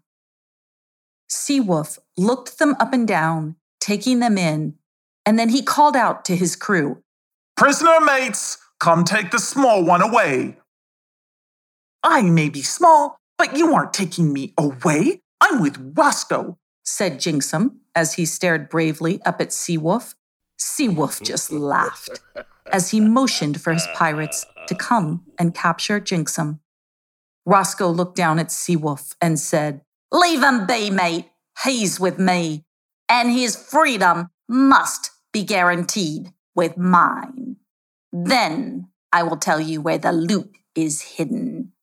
Seawolf 1.30 2.00
looked 2.18 2.58
them 2.58 2.76
up 2.80 2.92
and 2.92 3.08
down, 3.08 3.56
taking 3.80 4.20
them 4.20 4.38
in, 4.38 4.76
and 5.32 5.40
then 5.40 5.48
he 5.48 5.62
called 5.62 5.96
out 5.96 6.26
to 6.26 6.36
his 6.36 6.58
crew 6.58 7.02
Prisoner 7.56 8.02
mates, 8.02 8.58
come 8.82 9.06
take 9.06 9.32
the 9.32 9.40
small 9.40 9.82
one 9.82 10.02
away. 10.02 10.58
I 12.04 12.22
may 12.22 12.50
be 12.50 12.62
small, 12.62 13.18
but 13.38 13.56
you 13.56 13.74
aren't 13.74 13.94
taking 13.94 14.34
me 14.34 14.54
away. 14.58 15.22
I'm 15.40 15.62
with 15.62 15.94
Roscoe, 15.96 16.58
said 16.84 17.20
Jinxum 17.20 17.78
as 17.96 18.16
he 18.16 18.26
stared 18.26 18.68
bravely 18.68 19.22
up 19.24 19.40
at 19.40 19.52
Seawolf. 19.52 20.16
Seawolf 20.60 21.24
just 21.24 21.50
laughed 21.50 22.20
as 22.70 22.90
he 22.90 23.00
motioned 23.00 23.62
for 23.62 23.72
his 23.72 23.88
pirates 23.94 24.46
to 24.68 24.76
come 24.76 25.24
and 25.40 25.56
capture 25.56 26.02
Jinxum. 26.02 26.60
Roscoe 27.46 27.90
looked 27.90 28.18
down 28.18 28.38
at 28.38 28.48
Seawolf 28.48 29.16
and 29.22 29.40
said, 29.40 29.80
Leave 30.12 30.44
him 30.44 30.66
be, 30.66 30.90
mate. 30.90 31.30
He's 31.64 32.02
with 32.02 32.20
me. 32.20 32.66
And 33.08 33.32
his 33.32 33.56
freedom 33.56 34.28
must 34.50 35.12
be 35.32 35.44
guaranteed 35.44 36.34
with 36.56 36.78
mine. 36.78 37.58
Then 38.12 38.90
I 39.14 39.24
will 39.24 39.38
tell 39.38 39.60
you 39.60 39.82
where 39.82 39.98
the 39.98 40.12
loot 40.12 40.52
is 40.76 41.02
hidden. 41.02 41.74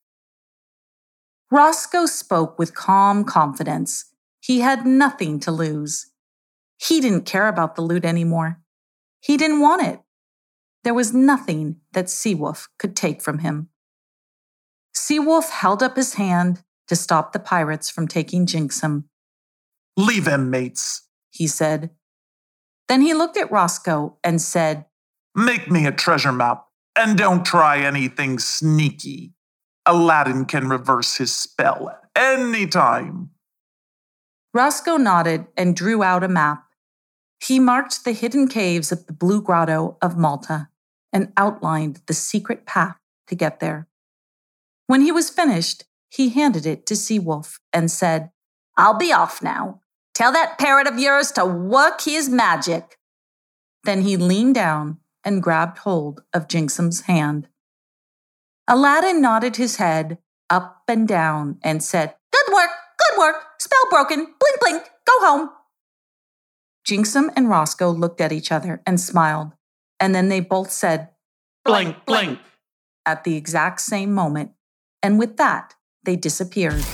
Roscoe 1.50 2.06
spoke 2.06 2.58
with 2.58 2.74
calm 2.74 3.24
confidence. 3.24 4.06
He 4.40 4.60
had 4.60 4.86
nothing 4.86 5.40
to 5.40 5.50
lose. 5.50 6.10
He 6.76 7.00
didn't 7.00 7.24
care 7.24 7.48
about 7.48 7.74
the 7.74 7.82
loot 7.82 8.04
anymore. 8.04 8.60
He 9.20 9.36
didn't 9.36 9.60
want 9.60 9.86
it. 9.86 10.00
There 10.84 10.94
was 10.94 11.12
nothing 11.12 11.76
that 11.92 12.06
Seawolf 12.06 12.68
could 12.78 12.94
take 12.94 13.20
from 13.20 13.38
him. 13.38 13.68
Seawolf 14.94 15.50
held 15.50 15.82
up 15.82 15.96
his 15.96 16.14
hand 16.14 16.62
to 16.86 16.96
stop 16.96 17.32
the 17.32 17.38
pirates 17.38 17.90
from 17.90 18.08
taking 18.08 18.46
Jinxum. 18.46 19.04
Leave 19.96 20.26
him, 20.26 20.50
mates, 20.50 21.02
he 21.30 21.46
said. 21.46 21.90
Then 22.88 23.02
he 23.02 23.14
looked 23.14 23.36
at 23.36 23.52
Roscoe 23.52 24.16
and 24.24 24.40
said, 24.40 24.86
Make 25.34 25.70
me 25.70 25.86
a 25.86 25.92
treasure 25.92 26.32
map 26.32 26.66
And 26.96 27.16
don't 27.16 27.44
try 27.44 27.78
anything 27.78 28.38
sneaky. 28.38 29.34
Aladdin 29.86 30.44
can 30.46 30.68
reverse 30.68 31.16
his 31.16 31.34
spell 31.34 31.96
any 32.16 32.66
time. 32.66 33.30
Roscoe 34.52 34.96
nodded 34.96 35.46
and 35.56 35.76
drew 35.76 36.02
out 36.02 36.24
a 36.24 36.28
map. 36.28 36.64
He 37.40 37.60
marked 37.60 38.04
the 38.04 38.12
hidden 38.12 38.48
caves 38.48 38.90
of 38.90 39.06
the 39.06 39.12
Blue 39.12 39.40
Grotto 39.40 39.96
of 40.02 40.16
Malta 40.16 40.68
and 41.12 41.32
outlined 41.36 42.02
the 42.06 42.14
secret 42.14 42.66
path 42.66 42.96
to 43.28 43.34
get 43.34 43.60
there. 43.60 43.86
When 44.88 45.02
he 45.02 45.12
was 45.12 45.30
finished, 45.30 45.84
he 46.10 46.30
handed 46.30 46.66
it 46.66 46.86
to 46.86 46.94
Seawolf 46.94 47.58
and 47.72 47.90
said, 47.90 48.30
I'll 48.76 48.98
be 48.98 49.12
off 49.12 49.42
now. 49.42 49.82
Tell 50.18 50.32
that 50.32 50.58
parrot 50.58 50.88
of 50.88 50.98
yours 50.98 51.30
to 51.32 51.46
work 51.46 52.00
his 52.00 52.28
magic. 52.28 52.98
Then 53.84 54.02
he 54.02 54.16
leaned 54.16 54.56
down 54.56 54.98
and 55.22 55.40
grabbed 55.40 55.78
hold 55.78 56.24
of 56.34 56.48
Jinxum's 56.48 57.02
hand. 57.02 57.46
Aladdin 58.66 59.20
nodded 59.20 59.54
his 59.54 59.76
head 59.76 60.18
up 60.50 60.82
and 60.88 61.06
down 61.06 61.60
and 61.62 61.84
said, 61.84 62.16
Good 62.32 62.52
work, 62.52 62.70
good 62.98 63.16
work, 63.16 63.36
spell 63.60 63.84
broken, 63.90 64.16
blink, 64.40 64.60
blink, 64.60 64.82
go 65.06 65.24
home. 65.24 65.50
Jinxum 66.84 67.30
and 67.36 67.48
Roscoe 67.48 67.92
looked 67.92 68.20
at 68.20 68.32
each 68.32 68.50
other 68.50 68.82
and 68.84 69.00
smiled, 69.00 69.52
and 70.00 70.16
then 70.16 70.30
they 70.30 70.40
both 70.40 70.72
said, 70.72 71.10
Blink, 71.64 71.94
blink, 72.06 72.40
at 73.06 73.22
the 73.22 73.36
exact 73.36 73.82
same 73.82 74.12
moment, 74.12 74.50
and 75.00 75.16
with 75.16 75.36
that, 75.36 75.74
they 76.02 76.16
disappeared. 76.16 76.84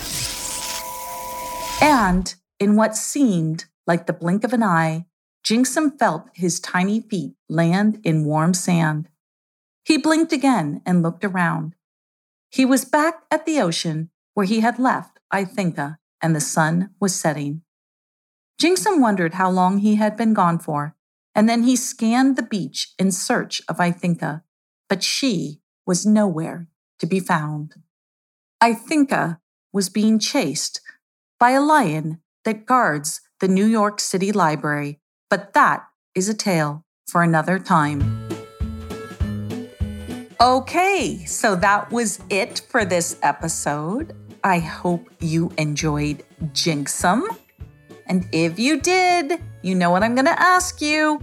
And 1.81 2.35
in 2.59 2.75
what 2.75 2.95
seemed 2.95 3.65
like 3.87 4.07
the 4.07 4.13
blink 4.13 4.43
of 4.43 4.53
an 4.53 4.63
eye, 4.63 5.05
Jinxum 5.45 5.97
felt 5.99 6.29
his 6.33 6.59
tiny 6.59 7.01
feet 7.01 7.35
land 7.49 7.99
in 8.03 8.25
warm 8.25 8.53
sand. 8.53 9.09
He 9.83 9.97
blinked 9.97 10.33
again 10.33 10.81
and 10.85 11.03
looked 11.03 11.23
around. 11.23 11.75
He 12.49 12.65
was 12.65 12.85
back 12.85 13.23
at 13.29 13.45
the 13.45 13.59
ocean 13.59 14.09
where 14.33 14.45
he 14.45 14.61
had 14.61 14.79
left 14.79 15.19
Ithinka, 15.31 15.97
and 16.21 16.35
the 16.35 16.41
sun 16.41 16.89
was 16.99 17.15
setting. 17.15 17.61
Jinxum 18.59 18.99
wondered 18.99 19.35
how 19.35 19.49
long 19.49 19.79
he 19.79 19.95
had 19.95 20.17
been 20.17 20.33
gone 20.33 20.59
for, 20.59 20.95
and 21.35 21.47
then 21.47 21.63
he 21.63 21.75
scanned 21.75 22.35
the 22.35 22.43
beach 22.43 22.93
in 22.97 23.11
search 23.11 23.61
of 23.67 23.77
Ithinka, 23.77 24.41
but 24.89 25.03
she 25.03 25.61
was 25.85 26.05
nowhere 26.05 26.67
to 26.99 27.05
be 27.05 27.19
found. 27.19 27.75
Ithinka 28.63 29.39
was 29.73 29.89
being 29.89 30.17
chased 30.17 30.81
by 31.37 31.51
a 31.51 31.61
lion 31.61 32.21
that 32.45 32.65
guards 32.65 33.21
the 33.39 33.47
New 33.47 33.65
York 33.65 33.99
City 33.99 34.31
Library, 34.31 34.99
but 35.29 35.53
that 35.53 35.85
is 36.15 36.29
a 36.29 36.33
tale 36.33 36.85
for 37.07 37.21
another 37.21 37.59
time. 37.59 38.27
Okay, 40.39 41.25
so 41.25 41.55
that 41.55 41.91
was 41.91 42.19
it 42.29 42.61
for 42.69 42.85
this 42.85 43.17
episode. 43.23 44.15
I 44.43 44.59
hope 44.59 45.09
you 45.19 45.51
enjoyed 45.57 46.23
Jinxum. 46.53 47.23
And 48.07 48.27
if 48.31 48.59
you 48.59 48.79
did, 48.79 49.41
you 49.63 49.75
know 49.75 49.89
what 49.89 50.03
I'm 50.03 50.13
going 50.13 50.25
to 50.25 50.39
ask 50.39 50.81
you. 50.81 51.19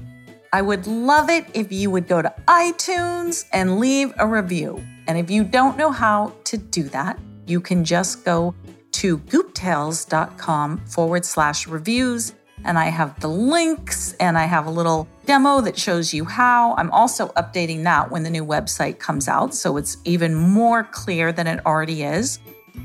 I 0.53 0.61
would 0.61 0.87
love 0.87 1.31
it 1.31 1.47
if 1.55 1.71
you 1.73 1.91
would 1.91 2.09
go 2.09 2.21
to 2.21 2.35
iTunes 2.49 3.45
and 3.53 3.79
leave 3.79 4.13
a 4.19 4.27
review. 4.27 4.85
And 5.07 5.17
if 5.17 5.31
you 5.31 5.45
don't 5.45 5.77
know 5.77 5.91
how 5.91 6.33
to 6.45 6.57
do 6.57 6.83
that, 6.91 7.19
you 7.47 7.61
can 7.61 7.85
just 7.85 8.25
go 8.25 8.55
to 8.93 9.19
gooptales.com 9.19 10.79
forward 10.87 11.25
slash 11.25 11.67
reviews. 11.67 12.35
And 12.65 12.79
I 12.79 12.87
have 12.87 13.19
the 13.19 13.29
links 13.29 14.15
and 14.21 14.39
I 14.39 14.45
have 14.45 14.67
a 14.67 14.71
little 14.71 15.09
demo 15.27 15.61
that 15.63 15.77
shows 15.77 16.15
you 16.15 16.25
how. 16.25 16.75
I'm 16.77 16.91
also 16.93 17.29
updating 17.29 17.83
that 17.85 18.11
when 18.11 18.23
the 18.23 18.31
new 18.31 18.45
website 18.45 18.99
comes 19.01 19.27
out. 19.27 19.55
So 19.55 19.77
it's 19.77 19.97
even 20.05 20.35
more 20.35 20.85
clear 20.85 21.33
than 21.33 21.47
it 21.49 21.65
already 21.67 22.05
is. 22.05 22.39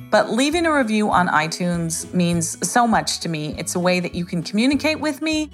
But 0.10 0.32
leaving 0.32 0.66
a 0.66 0.74
review 0.74 1.10
on 1.10 1.28
iTunes 1.28 2.12
means 2.14 2.58
so 2.68 2.88
much 2.88 3.20
to 3.20 3.30
me. 3.30 3.56
It's 3.58 3.76
a 3.76 3.80
way 3.80 4.00
that 4.00 4.16
you 4.16 4.26
can 4.26 4.42
communicate 4.42 5.00
with 5.00 5.22
me, 5.22 5.50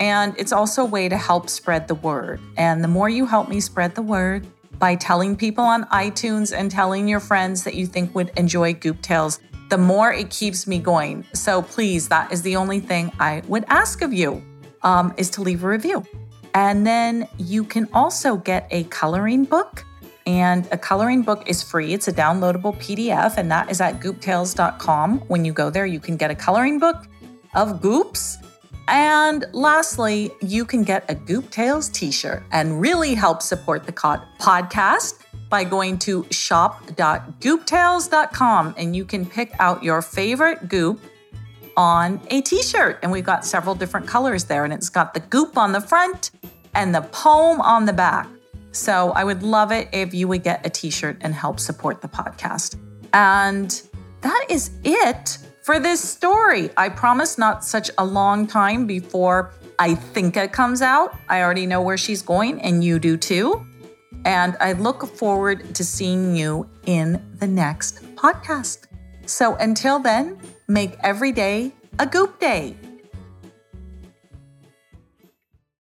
and 0.00 0.34
it's 0.38 0.52
also 0.52 0.82
a 0.82 0.86
way 0.86 1.08
to 1.08 1.16
help 1.16 1.48
spread 1.48 1.88
the 1.88 1.94
word. 1.94 2.40
And 2.56 2.82
the 2.82 2.88
more 2.88 3.08
you 3.08 3.26
help 3.26 3.48
me 3.48 3.60
spread 3.60 3.94
the 3.94 4.02
word 4.02 4.46
by 4.78 4.94
telling 4.94 5.36
people 5.36 5.64
on 5.64 5.84
iTunes 5.86 6.56
and 6.56 6.70
telling 6.70 7.08
your 7.08 7.20
friends 7.20 7.64
that 7.64 7.74
you 7.74 7.86
think 7.86 8.14
would 8.14 8.30
enjoy 8.36 8.74
Goop 8.74 9.02
Tales, 9.02 9.40
the 9.68 9.78
more 9.78 10.12
it 10.12 10.30
keeps 10.30 10.66
me 10.66 10.78
going. 10.78 11.24
So 11.34 11.62
please, 11.62 12.08
that 12.08 12.32
is 12.32 12.42
the 12.42 12.56
only 12.56 12.80
thing 12.80 13.12
I 13.18 13.42
would 13.48 13.64
ask 13.68 14.02
of 14.02 14.12
you 14.12 14.42
um, 14.82 15.12
is 15.16 15.30
to 15.30 15.42
leave 15.42 15.64
a 15.64 15.68
review. 15.68 16.04
And 16.54 16.86
then 16.86 17.28
you 17.36 17.64
can 17.64 17.88
also 17.92 18.36
get 18.36 18.66
a 18.70 18.84
coloring 18.84 19.44
book 19.44 19.84
and 20.28 20.68
a 20.70 20.76
coloring 20.76 21.22
book 21.22 21.48
is 21.48 21.62
free. 21.62 21.94
It's 21.94 22.06
a 22.06 22.12
downloadable 22.12 22.76
PDF, 22.76 23.38
and 23.38 23.50
that 23.50 23.70
is 23.70 23.80
at 23.80 23.98
gooptales.com. 23.98 25.20
When 25.20 25.46
you 25.46 25.54
go 25.54 25.70
there, 25.70 25.86
you 25.86 26.00
can 26.00 26.18
get 26.18 26.30
a 26.30 26.34
coloring 26.34 26.78
book 26.78 27.08
of 27.54 27.80
goops. 27.80 28.36
And 28.88 29.46
lastly, 29.52 30.30
you 30.42 30.66
can 30.66 30.82
get 30.82 31.10
a 31.10 31.14
Goop 31.14 31.50
Tales 31.50 31.88
t 31.88 32.10
shirt 32.10 32.42
and 32.52 32.78
really 32.78 33.14
help 33.14 33.40
support 33.40 33.84
the 33.84 33.92
podcast 33.92 35.14
by 35.48 35.64
going 35.64 35.98
to 36.00 36.26
shop.gooptales.com 36.30 38.74
and 38.76 38.94
you 38.94 39.04
can 39.04 39.26
pick 39.26 39.52
out 39.58 39.82
your 39.82 40.02
favorite 40.02 40.68
goop 40.68 41.00
on 41.76 42.20
a 42.30 42.40
t 42.42 42.62
shirt. 42.62 42.98
And 43.02 43.10
we've 43.12 43.24
got 43.24 43.46
several 43.46 43.74
different 43.74 44.06
colors 44.06 44.44
there, 44.44 44.64
and 44.64 44.72
it's 44.72 44.88
got 44.88 45.14
the 45.14 45.20
goop 45.20 45.56
on 45.56 45.72
the 45.72 45.80
front 45.80 46.32
and 46.74 46.94
the 46.94 47.02
poem 47.02 47.60
on 47.60 47.86
the 47.86 47.92
back. 47.92 48.28
So 48.72 49.12
I 49.12 49.24
would 49.24 49.42
love 49.42 49.72
it 49.72 49.88
if 49.92 50.12
you 50.12 50.28
would 50.28 50.42
get 50.42 50.66
a 50.66 50.70
t 50.70 50.90
shirt 50.90 51.16
and 51.20 51.32
help 51.32 51.60
support 51.60 52.02
the 52.02 52.08
podcast. 52.08 52.76
And 53.12 53.80
that 54.20 54.46
is 54.50 54.70
it 54.84 55.38
for 55.62 55.78
this 55.78 56.00
story. 56.00 56.70
I 56.76 56.88
promise 56.88 57.38
not 57.38 57.64
such 57.64 57.90
a 57.96 58.04
long 58.04 58.46
time 58.46 58.86
before 58.86 59.52
I 59.78 59.94
think 59.94 60.36
it 60.36 60.52
comes 60.52 60.82
out. 60.82 61.16
I 61.28 61.42
already 61.42 61.66
know 61.66 61.80
where 61.80 61.96
she's 61.96 62.22
going, 62.22 62.60
and 62.60 62.82
you 62.82 62.98
do 62.98 63.16
too. 63.16 63.64
And 64.24 64.56
I 64.60 64.72
look 64.72 65.06
forward 65.06 65.74
to 65.74 65.84
seeing 65.84 66.36
you 66.36 66.68
in 66.86 67.22
the 67.38 67.46
next 67.46 68.04
podcast. 68.16 68.86
So 69.26 69.54
until 69.56 69.98
then, 69.98 70.38
make 70.68 70.96
every 71.02 71.32
day 71.32 71.72
a 71.98 72.06
goop 72.06 72.40
day. 72.40 72.76